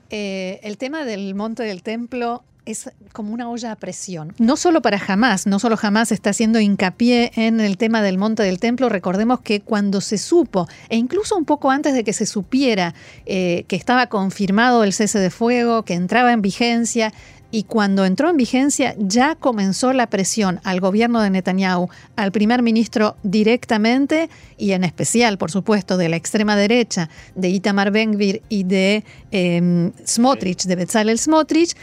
Eh, 0.10 0.60
el 0.64 0.78
tema 0.78 1.06
del 1.06 1.34
Monte 1.36 1.64
del 1.64 1.84
Templo 1.84 2.44
es 2.72 2.90
como 3.14 3.34
una 3.34 3.50
olla 3.50 3.72
a 3.72 3.76
presión. 3.76 4.34
No 4.38 4.56
solo 4.56 4.82
para 4.82 5.02
Hamas, 5.06 5.48
no 5.48 5.60
solo 5.60 5.78
Hamas 5.82 6.12
está 6.12 6.30
haciendo 6.30 6.60
hincapié 6.60 7.32
en 7.36 7.60
el 7.60 7.78
tema 7.78 8.02
del 8.02 8.18
monte 8.18 8.44
del 8.44 8.60
templo, 8.60 8.90
recordemos 8.90 9.42
que 9.42 9.62
cuando 9.62 10.02
se 10.02 10.18
supo, 10.18 10.68
e 10.90 10.98
incluso 10.98 11.36
un 11.36 11.46
poco 11.46 11.72
antes 11.72 11.94
de 11.94 12.04
que 12.04 12.14
se 12.14 12.26
supiera 12.26 12.94
eh, 13.26 13.66
que 13.68 13.76
estaba 13.76 14.08
confirmado 14.08 14.84
el 14.84 14.94
cese 14.94 15.20
de 15.20 15.30
fuego, 15.30 15.84
que 15.84 15.94
entraba 15.96 16.32
en 16.32 16.42
vigencia, 16.42 17.14
y 17.52 17.64
cuando 17.64 18.06
entró 18.06 18.30
en 18.30 18.38
vigencia 18.38 18.96
ya 19.00 19.36
comenzó 19.36 19.92
la 19.94 20.08
presión 20.08 20.60
al 20.64 20.80
gobierno 20.80 21.22
de 21.22 21.32
Netanyahu, 21.32 21.90
al 22.16 22.32
primer 22.32 22.62
ministro 22.62 23.16
directamente 23.24 24.30
y 24.58 24.74
en 24.74 24.84
especial, 24.84 25.38
por 25.38 25.50
supuesto, 25.50 25.98
de 25.98 26.10
la 26.10 26.16
extrema 26.16 26.56
derecha, 26.56 27.10
de 27.36 27.50
Itamar 27.50 27.90
Ben-Gvir 27.92 28.44
y 28.50 28.64
de 28.66 29.04
eh, 29.32 29.92
Smotrich, 30.06 30.66
de 30.66 30.76
Bezalel 30.76 31.18
Smotrich, 31.18 31.76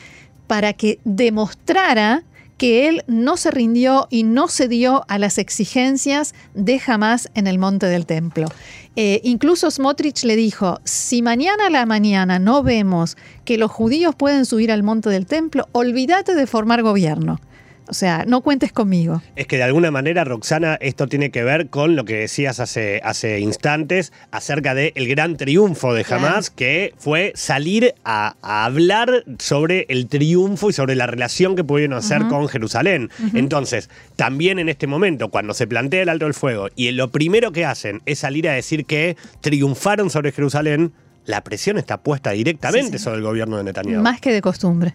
para 0.47 0.73
que 0.73 0.99
demostrara 1.05 2.25
que 2.59 2.89
él 2.89 3.03
no 3.07 3.37
se 3.37 3.51
rindió 3.51 4.07
y 4.11 4.23
no 4.23 4.49
cedió 4.49 5.05
a 5.09 5.19
las 5.19 5.39
exigencias 5.39 6.35
de 6.55 6.81
Hamas 6.87 7.29
en 7.35 7.47
el 7.47 7.59
monte 7.59 7.87
del 7.87 8.07
templo. 8.07 8.49
Eh, 8.97 9.21
incluso 9.25 9.71
Smotrich 9.71 10.25
le 10.25 10.37
dijo, 10.37 10.81
si 10.85 11.21
mañana 11.21 11.67
a 11.67 11.71
la 11.71 11.85
mañana 11.85 12.39
no 12.39 12.63
vemos 12.63 13.17
que 13.45 13.59
los 13.59 13.71
judíos 13.71 14.15
pueden 14.15 14.47
subir 14.47 14.73
al 14.73 14.83
monte 14.83 15.11
del 15.11 15.27
templo, 15.27 15.69
olvídate 15.73 16.35
de 16.35 16.47
formar 16.47 16.83
gobierno. 16.83 17.41
O 17.89 17.95
sea, 17.95 18.25
no 18.27 18.41
cuentes 18.41 18.73
conmigo. 18.73 19.23
Es 19.37 19.47
que 19.47 19.57
de 19.57 19.63
alguna 19.63 19.91
manera, 19.91 20.25
Roxana, 20.25 20.77
esto 20.81 21.07
tiene 21.07 21.31
que 21.31 21.43
ver 21.45 21.69
con 21.69 21.97
lo 21.97 22.05
que 22.05 22.17
decías 22.17 22.61
hace, 22.61 23.01
hace 23.05 23.41
instantes 23.41 24.13
acerca 24.31 24.75
del 24.75 24.93
el 24.95 25.09
gran 25.09 25.37
triunfo 25.37 25.95
de 25.95 26.05
Hamas, 26.09 26.51
que 26.51 26.95
fue 26.99 27.33
salir 27.35 27.95
a, 28.05 28.35
hablar 28.43 29.25
sobre 29.39 29.87
el 29.89 30.09
triunfo 30.09 30.71
y 30.71 30.73
sobre 30.73 30.95
la 30.95 31.07
relación 31.07 31.57
que 31.57 31.65
pudieron 31.65 31.97
hacer 31.97 32.27
con 32.29 32.49
Jerusalén. 32.49 33.11
Entonces, 33.35 33.91
también 34.17 34.59
en 34.59 34.69
este 34.69 34.87
momento, 34.87 35.31
cuando 35.31 35.55
se 35.55 35.67
plantea 35.67 36.03
el 36.03 36.09
alto 36.09 36.25
del 36.25 36.35
fuego 36.35 36.69
y 36.75 36.91
lo 36.93 37.11
primero 37.11 37.53
que 37.53 37.65
hacen 37.65 38.03
es 38.07 38.21
salir 38.21 38.49
a 38.49 38.53
decir 38.53 38.87
que 38.87 39.17
triunfaron 39.41 40.11
sobre 40.11 40.33
Jerusalén, 40.33 40.93
la 41.25 41.43
presión 41.43 41.77
está 41.77 41.99
puesta 41.99 42.31
directamente 42.31 42.99
sobre 42.99 43.19
el 43.19 43.23
gobierno 43.23 43.57
de 43.59 43.65
Netanyahu. 43.65 44.03
Más 44.03 44.21
que 44.21 44.33
de 44.33 44.41
costumbre. 44.41 44.95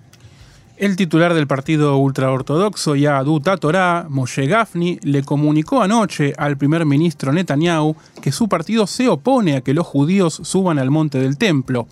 El 0.81 0.95
titular 0.95 1.35
del 1.35 1.45
partido 1.45 1.95
ultraortodoxo 1.97 2.95
Yahadut 2.95 3.47
Torah, 3.59 4.07
Moshe 4.09 4.47
Gafni, 4.47 4.97
le 5.03 5.21
comunicó 5.21 5.83
anoche 5.83 6.33
al 6.35 6.57
primer 6.57 6.87
ministro 6.87 7.31
Netanyahu 7.31 7.95
que 8.19 8.31
su 8.31 8.49
partido 8.49 8.87
se 8.87 9.07
opone 9.07 9.57
a 9.57 9.61
que 9.61 9.75
los 9.75 9.85
judíos 9.85 10.41
suban 10.43 10.79
al 10.79 10.89
monte 10.89 11.19
del 11.19 11.37
templo. 11.37 11.85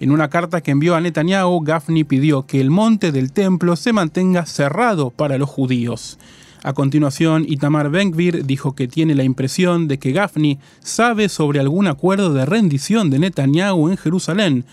En 0.00 0.10
una 0.10 0.30
carta 0.30 0.62
que 0.62 0.72
envió 0.72 0.96
a 0.96 1.00
Netanyahu, 1.00 1.60
Gafni 1.60 2.02
pidió 2.02 2.44
que 2.44 2.60
el 2.60 2.72
monte 2.72 3.12
del 3.12 3.30
templo 3.30 3.76
se 3.76 3.92
mantenga 3.92 4.46
cerrado 4.46 5.10
para 5.10 5.38
los 5.38 5.48
judíos. 5.48 6.18
A 6.64 6.72
continuación, 6.72 7.44
Itamar 7.46 7.88
Ben-Gvir 7.88 8.44
dijo 8.46 8.74
que 8.74 8.88
tiene 8.88 9.14
la 9.14 9.22
impresión 9.22 9.86
de 9.86 10.00
que 10.00 10.10
Gafni 10.10 10.58
sabe 10.80 11.28
sobre 11.28 11.60
algún 11.60 11.86
acuerdo 11.86 12.32
de 12.34 12.46
rendición 12.46 13.10
de 13.10 13.20
Netanyahu 13.20 13.90
en 13.90 13.96
Jerusalén, 13.96 14.64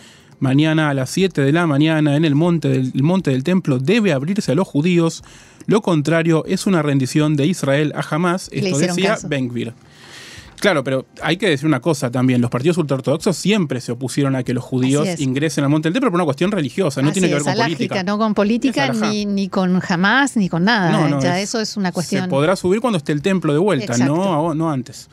Mañana 0.42 0.90
a 0.90 0.96
las 0.96 1.12
7 1.12 1.40
de 1.42 1.52
la 1.52 1.68
mañana 1.68 2.16
en 2.16 2.26
el 2.26 2.34
monte 2.34 2.68
del, 2.68 2.92
monte 3.04 3.30
del 3.30 3.44
templo 3.44 3.78
debe 3.78 4.12
abrirse 4.12 4.52
a 4.52 4.56
los 4.56 4.68
judíos. 4.68 5.24
Lo 5.68 5.84
contrario 5.84 6.44
es 6.48 6.66
una 6.66 6.82
rendición 6.82 7.36
de 7.36 7.46
Israel 7.46 7.94
a 7.96 8.02
Hamas. 8.02 8.50
Esto 8.52 8.80
decía 8.80 9.20
Ben-Gvir. 9.24 9.74
Claro, 10.62 10.84
pero 10.84 11.08
hay 11.24 11.38
que 11.38 11.50
decir 11.50 11.66
una 11.66 11.80
cosa 11.80 12.12
también. 12.12 12.40
Los 12.40 12.52
partidos 12.52 12.78
ultraortodoxos 12.78 13.36
siempre 13.36 13.82
se 13.82 13.94
opusieron 13.94 14.36
a 14.36 14.44
que 14.44 14.54
los 14.54 14.64
judíos 14.64 15.20
ingresen 15.20 15.64
al 15.64 15.72
Monte 15.72 15.88
del 15.88 15.94
Templo 15.94 16.12
por 16.12 16.20
una 16.20 16.26
cuestión 16.26 16.52
religiosa, 16.52 17.02
no 17.02 17.12
tiene 17.12 17.30
que 17.30 17.34
ver 17.34 17.44
con 17.44 17.56
política. 17.56 18.04
No 18.04 18.18
con 18.20 18.34
política, 18.36 18.94
ni, 18.94 19.26
ni, 19.26 19.50
con 19.50 19.82
Hamas, 19.90 20.38
ni 20.38 20.50
con 20.50 20.64
nada. 20.64 21.10
No, 21.10 21.20
ya 21.20 21.42
eso 21.42 21.60
es 21.60 21.78
una 21.78 21.92
cuestión. 21.92 22.26
Se 22.26 22.30
podrá 22.30 22.56
subir 22.56 22.80
cuando 22.80 22.98
esté 22.98 23.12
el 23.12 23.24
templo 23.24 23.54
de 23.54 23.60
vuelta, 23.60 23.98
no, 23.98 24.54
no 24.54 24.70
antes. 24.70 25.10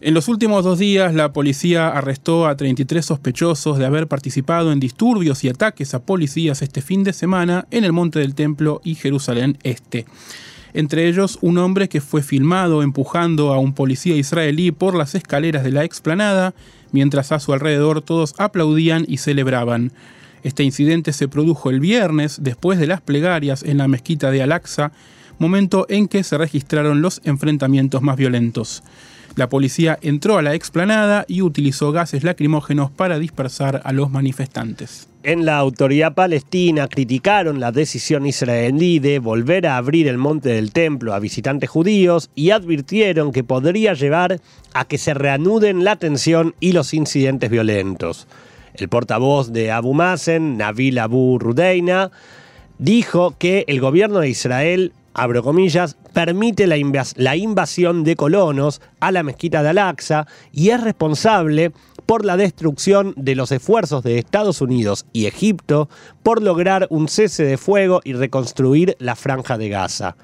En 0.00 0.12
los 0.12 0.26
últimos 0.26 0.64
dos 0.64 0.80
días, 0.80 1.14
la 1.14 1.32
policía 1.32 1.88
arrestó 1.88 2.48
a 2.48 2.56
33 2.56 3.06
sospechosos 3.06 3.78
de 3.78 3.86
haber 3.86 4.08
participado 4.08 4.72
en 4.72 4.80
disturbios 4.80 5.44
y 5.44 5.50
ataques 5.50 5.94
a 5.94 6.02
policías 6.02 6.62
este 6.62 6.82
fin 6.82 7.04
de 7.04 7.12
semana 7.12 7.66
en 7.70 7.84
el 7.84 7.92
Monte 7.92 8.18
del 8.18 8.34
Templo 8.34 8.80
y 8.82 8.96
Jerusalén 8.96 9.56
Este 9.62 10.04
entre 10.74 11.08
ellos 11.08 11.38
un 11.40 11.56
hombre 11.58 11.88
que 11.88 12.00
fue 12.00 12.22
filmado 12.22 12.82
empujando 12.82 13.54
a 13.54 13.58
un 13.58 13.72
policía 13.72 14.16
israelí 14.16 14.72
por 14.72 14.94
las 14.94 15.14
escaleras 15.14 15.64
de 15.64 15.70
la 15.70 15.84
explanada, 15.84 16.54
mientras 16.92 17.32
a 17.32 17.40
su 17.40 17.52
alrededor 17.52 18.02
todos 18.02 18.34
aplaudían 18.38 19.04
y 19.08 19.18
celebraban. 19.18 19.92
Este 20.42 20.64
incidente 20.64 21.12
se 21.12 21.28
produjo 21.28 21.70
el 21.70 21.80
viernes 21.80 22.38
después 22.42 22.78
de 22.78 22.86
las 22.86 23.00
plegarias 23.00 23.62
en 23.62 23.78
la 23.78 23.88
mezquita 23.88 24.30
de 24.30 24.42
Al-Aqsa, 24.42 24.92
momento 25.38 25.86
en 25.88 26.08
que 26.08 26.22
se 26.22 26.36
registraron 26.36 27.00
los 27.00 27.20
enfrentamientos 27.24 28.02
más 28.02 28.16
violentos. 28.16 28.82
La 29.36 29.48
policía 29.48 29.98
entró 30.02 30.38
a 30.38 30.42
la 30.42 30.54
explanada 30.54 31.24
y 31.28 31.42
utilizó 31.42 31.92
gases 31.92 32.24
lacrimógenos 32.24 32.90
para 32.90 33.18
dispersar 33.18 33.80
a 33.84 33.92
los 33.92 34.10
manifestantes. 34.10 35.08
En 35.26 35.46
la 35.46 35.56
autoridad 35.56 36.12
palestina 36.12 36.86
criticaron 36.86 37.58
la 37.58 37.72
decisión 37.72 38.26
israelí 38.26 38.98
de 38.98 39.20
volver 39.20 39.66
a 39.66 39.78
abrir 39.78 40.06
el 40.06 40.18
monte 40.18 40.50
del 40.50 40.70
templo 40.70 41.14
a 41.14 41.18
visitantes 41.18 41.70
judíos 41.70 42.28
y 42.34 42.50
advirtieron 42.50 43.32
que 43.32 43.42
podría 43.42 43.94
llevar 43.94 44.42
a 44.74 44.84
que 44.84 44.98
se 44.98 45.14
reanuden 45.14 45.82
la 45.82 45.96
tensión 45.96 46.54
y 46.60 46.72
los 46.72 46.92
incidentes 46.92 47.48
violentos. 47.48 48.28
El 48.74 48.90
portavoz 48.90 49.50
de 49.50 49.72
Abu 49.72 49.94
Mazen, 49.94 50.58
Nabil 50.58 50.98
Abu 50.98 51.38
Rudeina, 51.38 52.10
dijo 52.76 53.34
que 53.38 53.64
el 53.66 53.80
gobierno 53.80 54.18
de 54.18 54.28
Israel 54.28 54.92
abro 55.14 55.42
comillas, 55.44 55.96
permite 56.12 56.66
la, 56.66 57.36
invasión 57.36 58.04
de 58.04 58.16
colonos 58.16 58.82
a 59.00 59.12
la 59.12 59.22
mezquita 59.22 59.62
de 59.62 59.70
Al-Aqsa 59.70 60.26
y 60.52 60.70
es 60.70 60.80
responsable 60.82 61.72
por 62.06 62.24
la 62.24 62.36
destrucción 62.36 63.14
de 63.16 63.34
los 63.34 63.52
esfuerzos 63.52 64.02
de 64.02 64.18
Estados 64.18 64.60
Unidos 64.60 65.06
y 65.12 65.26
Egipto 65.26 65.88
por 66.22 66.42
lograr 66.42 66.86
un 66.90 67.08
cese 67.08 67.44
de 67.44 67.56
fuego 67.56 68.00
y 68.04 68.12
reconstruir 68.12 68.96
la 68.98 69.16
franja 69.16 69.58
de 69.58 69.68
Gaza. 69.68 70.16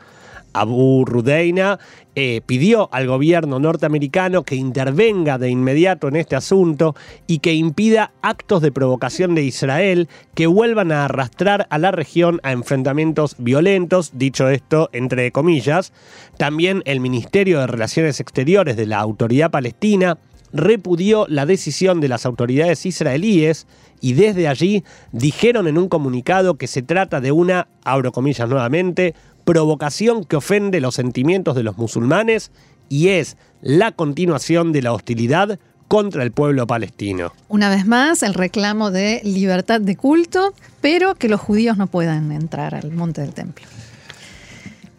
Abu 0.53 1.05
Rudeina 1.05 1.79
eh, 2.17 2.41
pidió 2.45 2.89
al 2.93 3.07
gobierno 3.07 3.61
norteamericano 3.61 4.43
que 4.43 4.57
intervenga 4.57 5.39
de 5.39 5.49
inmediato 5.49 6.09
en 6.09 6.17
este 6.17 6.35
asunto 6.35 6.97
y 7.27 7.39
que 7.39 7.55
impida 7.55 8.13
actos 8.21 8.61
de 8.63 8.73
provocación 8.73 9.35
de 9.35 9.45
Israel 9.45 10.09
que 10.35 10.49
vuelvan 10.49 10.91
a 10.91 11.05
arrastrar 11.05 11.67
a 11.71 11.79
la 11.79 11.93
región 11.93 12.41
a 12.43 12.53
enfrentamientos 12.53 13.37
violentos, 13.39 14.11
dicho 14.15 14.49
esto 14.49 14.91
entre 14.93 15.31
comillas. 15.31 15.93
También 16.37 16.83
el 16.85 17.01
Ministerio 17.01 17.61
de 17.61 17.69
Relaciones 17.69 18.19
Exteriores 18.19 18.77
de 18.77 18.87
la 18.87 18.99
Autoridad 18.99 19.51
Palestina 19.51 20.19
repudió 20.53 21.27
la 21.29 21.47
decisión 21.47 22.01
de 22.01 22.09
las 22.09 22.27
autoridades 22.27 22.85
israelíes 22.87 23.67
y 24.01 24.15
desde 24.15 24.49
allí 24.49 24.85
dijeron 25.13 25.69
en 25.69 25.79
un 25.79 25.89
comunicado 25.89 26.57
que 26.57 26.67
se 26.67 26.83
trata 26.83 27.21
de 27.21 27.33
una, 27.33 27.69
abro 27.85 28.13
comillas 28.13 28.49
nuevamente, 28.49 29.15
provocación 29.45 30.25
que 30.25 30.37
ofende 30.37 30.81
los 30.81 30.95
sentimientos 30.95 31.57
de 31.57 31.63
los 31.63 31.77
musulmanes 31.77 32.51
y 32.89 33.09
es 33.09 33.37
la 33.63 33.93
continuación 33.93 34.73
de 34.73 34.83
la 34.83 34.93
hostilidad 34.93 35.59
contra 35.89 36.23
el 36.23 36.31
pueblo 36.31 36.67
palestino. 36.69 37.33
Una 37.49 37.69
vez 37.69 37.85
más, 37.85 38.23
el 38.23 38.35
reclamo 38.35 38.93
de 38.93 39.21
libertad 39.25 39.81
de 39.81 39.97
culto, 39.97 40.55
pero 40.81 41.17
que 41.17 41.29
los 41.29 41.41
judíos 41.41 41.77
no 41.77 41.89
puedan 41.89 42.31
entrar 42.31 42.77
al 42.77 42.93
monte 42.93 43.23
del 43.23 43.33
templo. 43.35 43.67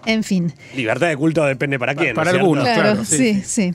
En 0.06 0.24
fin. 0.24 0.54
Libertad 0.76 1.08
de 1.08 1.18
culto 1.18 1.44
depende 1.46 1.78
para 1.78 1.96
quién. 1.96 2.16
Para 2.16 2.32
algunos, 2.32 2.64
claro. 2.64 3.06
sí, 3.06 3.42
sí. 3.46 3.74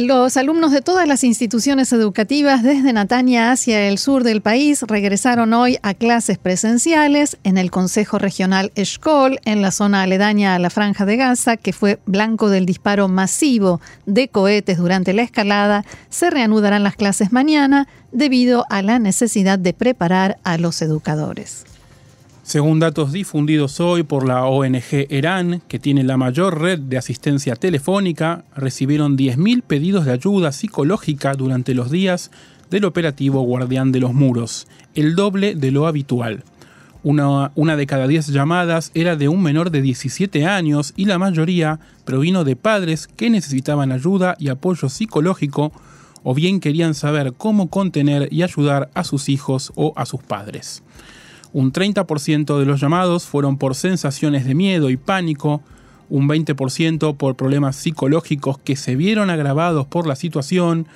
Los 0.00 0.38
alumnos 0.38 0.72
de 0.72 0.80
todas 0.80 1.06
las 1.06 1.22
instituciones 1.22 1.92
educativas 1.92 2.62
desde 2.62 2.94
Natania 2.94 3.52
hacia 3.52 3.88
el 3.88 3.98
sur 3.98 4.24
del 4.24 4.40
país 4.40 4.82
regresaron 4.82 5.52
hoy 5.52 5.78
a 5.82 5.92
clases 5.92 6.38
presenciales 6.38 7.36
en 7.44 7.58
el 7.58 7.70
Consejo 7.70 8.18
Regional 8.18 8.72
Eshkol, 8.74 9.38
en 9.44 9.60
la 9.60 9.70
zona 9.70 10.02
aledaña 10.02 10.54
a 10.54 10.58
la 10.58 10.70
Franja 10.70 11.04
de 11.04 11.16
Gaza, 11.16 11.58
que 11.58 11.74
fue 11.74 11.98
blanco 12.06 12.48
del 12.48 12.64
disparo 12.64 13.08
masivo 13.08 13.80
de 14.06 14.28
cohetes 14.28 14.78
durante 14.78 15.12
la 15.12 15.22
escalada. 15.22 15.84
Se 16.08 16.30
reanudarán 16.30 16.84
las 16.84 16.96
clases 16.96 17.30
mañana 17.30 17.86
debido 18.12 18.64
a 18.70 18.80
la 18.80 18.98
necesidad 18.98 19.58
de 19.58 19.74
preparar 19.74 20.38
a 20.42 20.56
los 20.56 20.80
educadores. 20.80 21.64
Según 22.44 22.80
datos 22.80 23.12
difundidos 23.12 23.78
hoy 23.78 24.02
por 24.02 24.26
la 24.26 24.46
ONG 24.46 25.06
ERAN, 25.08 25.62
que 25.68 25.78
tiene 25.78 26.02
la 26.02 26.16
mayor 26.16 26.60
red 26.60 26.80
de 26.80 26.98
asistencia 26.98 27.54
telefónica, 27.54 28.44
recibieron 28.56 29.16
10.000 29.16 29.62
pedidos 29.62 30.04
de 30.04 30.12
ayuda 30.12 30.50
psicológica 30.50 31.34
durante 31.34 31.72
los 31.72 31.92
días 31.92 32.32
del 32.68 32.84
operativo 32.84 33.42
Guardián 33.42 33.92
de 33.92 34.00
los 34.00 34.12
Muros, 34.12 34.66
el 34.96 35.14
doble 35.14 35.54
de 35.54 35.70
lo 35.70 35.86
habitual. 35.86 36.42
Una, 37.04 37.52
una, 37.54 37.76
de 37.76 37.86
cada 37.86 38.08
10 38.08 38.28
llamadas 38.28 38.90
era 38.94 39.14
de 39.14 39.28
un 39.28 39.40
menor 39.40 39.70
de 39.70 39.80
17 39.80 40.44
años 40.44 40.94
y 40.96 41.04
la 41.04 41.18
mayoría 41.18 41.78
provino 42.04 42.42
de 42.42 42.56
padres 42.56 43.06
que 43.06 43.30
necesitaban 43.30 43.92
ayuda 43.92 44.34
y 44.40 44.48
apoyo 44.48 44.88
psicológico 44.88 45.72
o 46.24 46.34
bien 46.34 46.58
querían 46.58 46.94
saber 46.94 47.34
cómo 47.36 47.68
contener 47.68 48.28
y 48.32 48.42
ayudar 48.42 48.90
a 48.94 49.04
sus 49.04 49.28
hijos 49.28 49.72
o 49.76 49.92
a 49.96 50.06
sus 50.06 50.22
padres. 50.22 50.82
Un 51.52 51.72
30% 51.72 52.58
de 52.58 52.64
los 52.64 52.80
llamados 52.80 53.24
fueron 53.24 53.58
por 53.58 53.74
sensaciones 53.74 54.46
de 54.46 54.54
miedo 54.54 54.88
y 54.88 54.96
pánico, 54.96 55.62
un 56.08 56.28
20% 56.28 57.16
por 57.16 57.36
problemas 57.36 57.76
psicológicos 57.76 58.58
que 58.58 58.76
se 58.76 58.96
vieron 58.96 59.30
agravados 59.30 59.86
por 59.86 60.06
la 60.06 60.16
situación, 60.16 60.86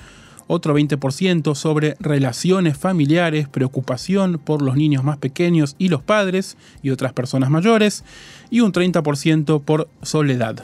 otro 0.47 0.77
20% 0.77 1.55
sobre 1.55 1.95
relaciones 1.99 2.77
familiares, 2.77 3.47
preocupación 3.47 4.39
por 4.43 4.61
los 4.61 4.75
niños 4.75 5.03
más 5.03 5.17
pequeños 5.17 5.75
y 5.77 5.89
los 5.89 6.01
padres 6.01 6.57
y 6.81 6.89
otras 6.89 7.13
personas 7.13 7.49
mayores, 7.49 8.03
y 8.49 8.61
un 8.61 8.71
30% 8.71 9.61
por 9.61 9.89
soledad. 10.01 10.63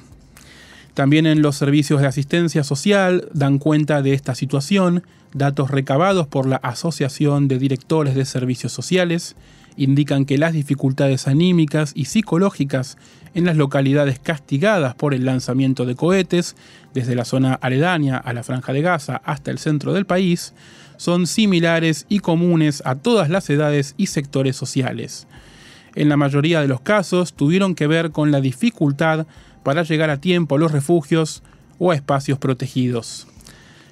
También 0.93 1.25
en 1.25 1.41
los 1.41 1.55
servicios 1.55 2.01
de 2.01 2.07
asistencia 2.07 2.63
social 2.63 3.27
dan 3.33 3.57
cuenta 3.57 4.01
de 4.01 4.13
esta 4.13 4.35
situación 4.35 5.03
datos 5.33 5.71
recabados 5.71 6.27
por 6.27 6.47
la 6.47 6.57
Asociación 6.57 7.47
de 7.47 7.57
Directores 7.57 8.15
de 8.15 8.25
Servicios 8.25 8.71
Sociales, 8.71 9.35
indican 9.77 10.25
que 10.25 10.37
las 10.37 10.53
dificultades 10.53 11.27
anímicas 11.27 11.91
y 11.95 12.05
psicológicas 12.05 12.97
en 13.33 13.45
las 13.45 13.57
localidades 13.57 14.19
castigadas 14.19 14.95
por 14.95 15.13
el 15.13 15.25
lanzamiento 15.25 15.85
de 15.85 15.95
cohetes, 15.95 16.55
desde 16.93 17.15
la 17.15 17.25
zona 17.25 17.53
aledaña 17.55 18.17
a 18.17 18.33
la 18.33 18.43
franja 18.43 18.73
de 18.73 18.81
Gaza 18.81 19.21
hasta 19.25 19.51
el 19.51 19.57
centro 19.57 19.93
del 19.93 20.05
país, 20.05 20.53
son 20.97 21.27
similares 21.27 22.05
y 22.09 22.19
comunes 22.19 22.83
a 22.85 22.95
todas 22.95 23.29
las 23.29 23.49
edades 23.49 23.95
y 23.97 24.07
sectores 24.07 24.55
sociales. 24.55 25.27
En 25.95 26.09
la 26.09 26.17
mayoría 26.17 26.61
de 26.61 26.67
los 26.67 26.81
casos 26.81 27.33
tuvieron 27.33 27.75
que 27.75 27.87
ver 27.87 28.11
con 28.11 28.31
la 28.31 28.41
dificultad 28.41 29.27
para 29.63 29.83
llegar 29.83 30.09
a 30.09 30.21
tiempo 30.21 30.55
a 30.55 30.59
los 30.59 30.71
refugios 30.71 31.43
o 31.79 31.91
a 31.91 31.95
espacios 31.95 32.37
protegidos. 32.37 33.27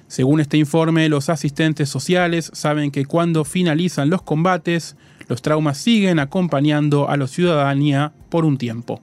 Según 0.08 0.40
este 0.40 0.58
informe, 0.58 1.08
los 1.08 1.30
asistentes 1.30 1.88
sociales 1.88 2.50
saben 2.52 2.90
que 2.90 3.06
cuando 3.06 3.44
finalizan 3.44 4.10
los 4.10 4.22
combates, 4.22 4.96
los 5.32 5.40
traumas 5.40 5.78
siguen 5.78 6.18
acompañando 6.18 7.08
a 7.08 7.16
la 7.16 7.26
ciudadanía 7.26 8.12
por 8.28 8.44
un 8.44 8.58
tiempo. 8.58 9.00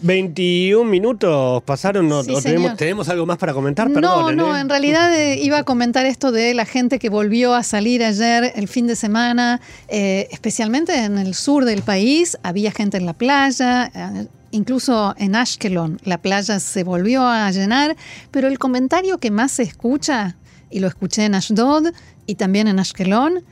21 0.00 0.90
minutos 0.90 1.62
pasaron, 1.62 2.08
no, 2.08 2.24
tenemos, 2.24 3.08
algo 3.08 3.24
más 3.24 3.38
para 3.38 3.52
comentar? 3.52 3.88
no, 3.88 4.32
no, 4.32 4.58
en 4.58 4.68
realidad 4.68 5.14
eh, 5.14 5.38
iba 5.40 5.58
a 5.58 5.62
comentar 5.62 6.04
esto 6.04 6.32
de 6.32 6.52
la 6.54 6.66
gente 6.66 6.98
que 6.98 7.10
volvió 7.10 7.54
a 7.54 7.62
salir 7.62 8.02
ayer, 8.02 8.52
el 8.56 8.66
fin 8.66 8.88
de 8.88 8.96
semana, 8.96 9.60
eh, 9.86 10.26
especialmente 10.32 11.04
en 11.04 11.16
el 11.16 11.34
sur 11.34 11.64
del 11.64 11.82
país, 11.82 12.36
había 12.42 12.72
gente 12.72 12.96
en 12.96 13.06
la 13.06 13.12
playa, 13.12 13.92
eh, 13.94 14.26
incluso 14.50 15.14
en 15.16 15.36
Ashkelon 15.36 16.00
la 16.02 16.18
playa 16.18 16.58
se 16.58 16.82
volvió 16.82 17.24
a 17.24 17.48
llenar, 17.52 17.94
pero 18.32 18.48
el 18.48 18.58
comentario 18.58 19.18
que 19.18 19.30
más 19.30 19.52
se 19.52 19.62
escucha, 19.62 20.34
y 20.68 20.80
lo 20.80 20.88
escuché 20.88 21.26
en 21.26 21.36
Ashdod 21.36 21.92
y 22.26 22.34
también 22.34 22.66
en 22.66 22.80
Ashkelon, 22.80 23.44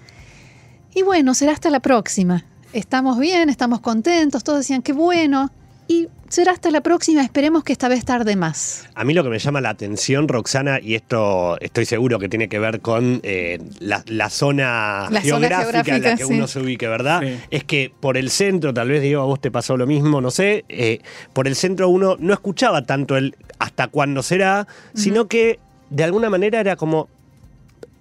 y 0.94 1.03
bueno, 1.03 1.35
será 1.35 1.53
hasta 1.53 1.70
la 1.70 1.81
próxima. 1.81 2.44
Estamos 2.72 3.18
bien, 3.18 3.48
estamos 3.48 3.81
contentos, 3.81 4.44
todos 4.44 4.61
decían, 4.61 4.83
qué 4.83 4.92
bueno. 4.92 5.50
y 5.88 6.09
será 6.29 6.53
hasta 6.53 6.70
la 6.70 6.81
próxima, 6.83 7.20
esperemos 7.22 7.64
que 7.64 7.72
esta 7.72 7.88
vez 7.88 8.05
tarde 8.05 8.37
más. 8.37 8.88
A 8.94 9.03
mí 9.03 9.12
lo 9.12 9.24
que 9.24 9.31
me 9.31 9.40
llama 9.40 9.61
la 9.61 9.70
atención, 9.70 10.29
Roxana, 10.29 10.79
y 10.81 10.94
esto 10.94 11.59
estoy 11.61 11.85
seguro 11.85 12.20
que 12.20 12.29
tiene 12.29 12.48
que 12.48 12.61
ver 12.61 12.81
con 12.81 13.18
eh, 13.24 13.59
la, 13.81 14.05
la 14.07 14.31
zona 14.31 15.09
La 15.11 15.20
zona 15.20 15.48
geográfica 15.48 15.96
en 15.96 16.03
la 16.05 16.14
que 16.14 16.24
sí. 16.24 16.33
uno 16.33 16.46
se 16.46 16.61
ubique, 16.61 16.87
¿verdad? 16.87 17.22
Sí. 17.22 17.37
Es 17.50 17.64
que 17.64 17.92
por 17.98 18.16
el 18.16 18.31
centro, 18.31 18.72
tal 18.72 18.88
vez 18.88 19.03
digo, 19.03 19.20
a 19.20 19.24
vos 19.24 19.40
te 19.40 19.50
pasó 19.50 19.76
lo 19.76 19.88
mismo, 19.88 20.20
no 20.20 20.31
sé, 20.31 20.64
eh, 20.68 21.00
por 21.33 21.48
el 21.48 21.57
centro 21.57 21.88
uno 21.88 22.14
no 22.20 22.33
escuchaba 22.33 22.83
tanto 22.83 23.16
el 23.16 23.35
hasta 23.59 23.88
cuándo 23.88 24.22
será, 24.22 24.68
sino 24.94 25.26
que 25.26 25.59
de 25.90 26.05
alguna 26.05 26.31
manera 26.31 26.61
era 26.61 26.76
como, 26.76 27.09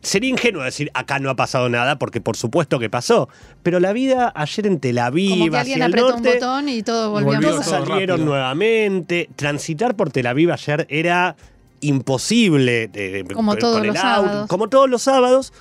Sería 0.01 0.29
ingenuo 0.29 0.63
decir 0.63 0.89
acá 0.93 1.19
no 1.19 1.29
ha 1.29 1.35
pasado 1.35 1.67
nada, 1.69 1.99
porque 1.99 2.21
por 2.21 2.37
supuesto 2.37 2.79
que 2.79 2.89
pasó. 2.89 3.27
Pero 3.63 3.79
la 3.79 3.91
vida 3.93 4.31
ayer 4.35 4.65
en 4.67 4.79
Tel 4.79 4.97
Aviv, 4.97 5.31
Como 5.31 5.51
que 5.51 5.57
alguien 5.57 5.81
hacia 5.81 5.85
el 5.87 5.91
apretó 5.93 6.15
un 6.15 6.23
botón 6.23 6.69
y 6.69 6.83
todo 6.83 7.11
volvió, 7.11 7.33
volvió 7.33 7.49
a 7.49 7.57
pasar. 7.57 7.79
todo 7.79 7.85
salieron 7.87 8.17
rápido. 8.19 8.25
nuevamente. 8.31 9.29
Transitar 9.35 9.95
por 9.95 10.09
Tel 10.11 10.27
Aviv 10.27 10.51
ayer 10.51 10.85
era 10.89 11.35
imposible. 11.81 12.89
eh, 12.93 13.23
Como 13.33 13.51
con 13.51 13.59
todos 13.59 13.81
el 13.81 13.87
los 13.87 13.95
auto, 13.97 14.07
sábados. 14.27 14.47
Como 14.47 14.69
todos 14.69 14.89
los 14.89 15.01
sábados. 15.01 15.53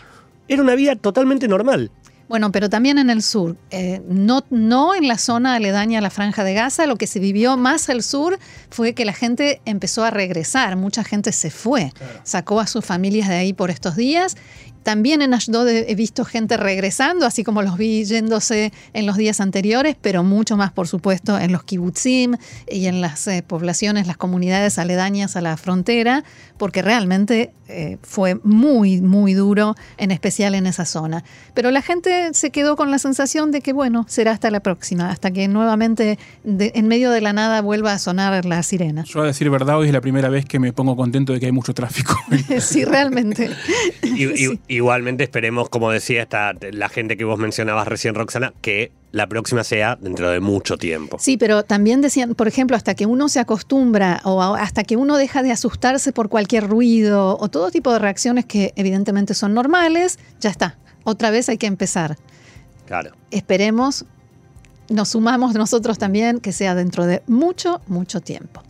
Era 0.50 0.62
una 0.62 0.74
vida 0.76 0.96
totalmente 0.96 1.46
normal. 1.46 1.90
Bueno, 2.28 2.52
pero 2.52 2.68
también 2.68 2.98
en 2.98 3.08
el 3.08 3.22
sur, 3.22 3.56
eh, 3.70 4.02
no, 4.06 4.44
no 4.50 4.94
en 4.94 5.08
la 5.08 5.16
zona 5.16 5.54
aledaña 5.54 5.98
a 5.98 6.02
la 6.02 6.10
franja 6.10 6.44
de 6.44 6.52
Gaza, 6.52 6.86
lo 6.86 6.96
que 6.96 7.06
se 7.06 7.20
vivió 7.20 7.56
más 7.56 7.88
al 7.88 8.02
sur 8.02 8.38
fue 8.68 8.92
que 8.92 9.06
la 9.06 9.14
gente 9.14 9.62
empezó 9.64 10.04
a 10.04 10.10
regresar, 10.10 10.76
mucha 10.76 11.04
gente 11.04 11.32
se 11.32 11.50
fue, 11.50 11.90
sacó 12.24 12.60
a 12.60 12.66
sus 12.66 12.84
familias 12.84 13.28
de 13.28 13.36
ahí 13.36 13.52
por 13.54 13.70
estos 13.70 13.96
días. 13.96 14.36
También 14.88 15.20
en 15.20 15.34
Ashdod 15.34 15.68
he 15.68 15.94
visto 15.94 16.24
gente 16.24 16.56
regresando, 16.56 17.26
así 17.26 17.44
como 17.44 17.60
los 17.60 17.76
vi 17.76 18.06
yéndose 18.06 18.72
en 18.94 19.04
los 19.04 19.18
días 19.18 19.38
anteriores, 19.38 19.96
pero 20.00 20.24
mucho 20.24 20.56
más, 20.56 20.72
por 20.72 20.88
supuesto, 20.88 21.38
en 21.38 21.52
los 21.52 21.62
kibbutzim 21.62 22.36
y 22.70 22.86
en 22.86 23.02
las 23.02 23.26
eh, 23.28 23.44
poblaciones, 23.46 24.06
las 24.06 24.16
comunidades 24.16 24.78
aledañas 24.78 25.36
a 25.36 25.42
la 25.42 25.58
frontera, 25.58 26.24
porque 26.56 26.80
realmente 26.80 27.52
eh, 27.68 27.98
fue 28.02 28.40
muy, 28.44 29.02
muy 29.02 29.34
duro, 29.34 29.76
en 29.98 30.10
especial 30.10 30.54
en 30.54 30.66
esa 30.66 30.86
zona. 30.86 31.22
Pero 31.52 31.70
la 31.70 31.82
gente 31.82 32.30
se 32.32 32.48
quedó 32.50 32.74
con 32.74 32.90
la 32.90 32.98
sensación 32.98 33.50
de 33.50 33.60
que, 33.60 33.74
bueno, 33.74 34.06
será 34.08 34.30
hasta 34.32 34.50
la 34.50 34.60
próxima, 34.60 35.10
hasta 35.10 35.30
que 35.30 35.48
nuevamente 35.48 36.18
de- 36.44 36.72
en 36.74 36.88
medio 36.88 37.10
de 37.10 37.20
la 37.20 37.34
nada 37.34 37.60
vuelva 37.60 37.92
a 37.92 37.98
sonar 37.98 38.42
la 38.46 38.62
sirena. 38.62 39.04
Yo 39.04 39.20
a 39.20 39.26
decir 39.26 39.50
verdad, 39.50 39.76
hoy 39.76 39.88
es 39.88 39.92
la 39.92 40.00
primera 40.00 40.30
vez 40.30 40.46
que 40.46 40.58
me 40.58 40.72
pongo 40.72 40.96
contento 40.96 41.34
de 41.34 41.40
que 41.40 41.46
hay 41.46 41.52
mucho 41.52 41.74
tráfico. 41.74 42.16
sí, 42.60 42.86
realmente. 42.86 43.50
I- 44.02 44.24
i- 44.46 44.60
Igualmente 44.78 45.24
esperemos, 45.24 45.68
como 45.68 45.90
decía 45.90 46.22
esta, 46.22 46.52
la 46.70 46.88
gente 46.88 47.16
que 47.16 47.24
vos 47.24 47.36
mencionabas 47.36 47.88
recién, 47.88 48.14
Roxana, 48.14 48.54
que 48.60 48.92
la 49.10 49.26
próxima 49.26 49.64
sea 49.64 49.96
dentro 49.96 50.30
de 50.30 50.38
mucho 50.38 50.76
tiempo. 50.76 51.16
Sí, 51.18 51.36
pero 51.36 51.64
también 51.64 52.00
decían, 52.00 52.36
por 52.36 52.46
ejemplo, 52.46 52.76
hasta 52.76 52.94
que 52.94 53.04
uno 53.04 53.28
se 53.28 53.40
acostumbra 53.40 54.20
o 54.22 54.40
hasta 54.40 54.84
que 54.84 54.94
uno 54.94 55.16
deja 55.16 55.42
de 55.42 55.50
asustarse 55.50 56.12
por 56.12 56.28
cualquier 56.28 56.68
ruido 56.68 57.36
o 57.40 57.48
todo 57.48 57.72
tipo 57.72 57.92
de 57.92 57.98
reacciones 57.98 58.44
que 58.46 58.72
evidentemente 58.76 59.34
son 59.34 59.52
normales, 59.52 60.20
ya 60.38 60.50
está. 60.50 60.78
Otra 61.02 61.30
vez 61.30 61.48
hay 61.48 61.58
que 61.58 61.66
empezar. 61.66 62.16
Claro. 62.86 63.16
Esperemos, 63.32 64.04
nos 64.90 65.08
sumamos 65.08 65.54
nosotros 65.54 65.98
también, 65.98 66.38
que 66.38 66.52
sea 66.52 66.76
dentro 66.76 67.04
de 67.04 67.24
mucho, 67.26 67.80
mucho 67.88 68.20
tiempo. 68.20 68.62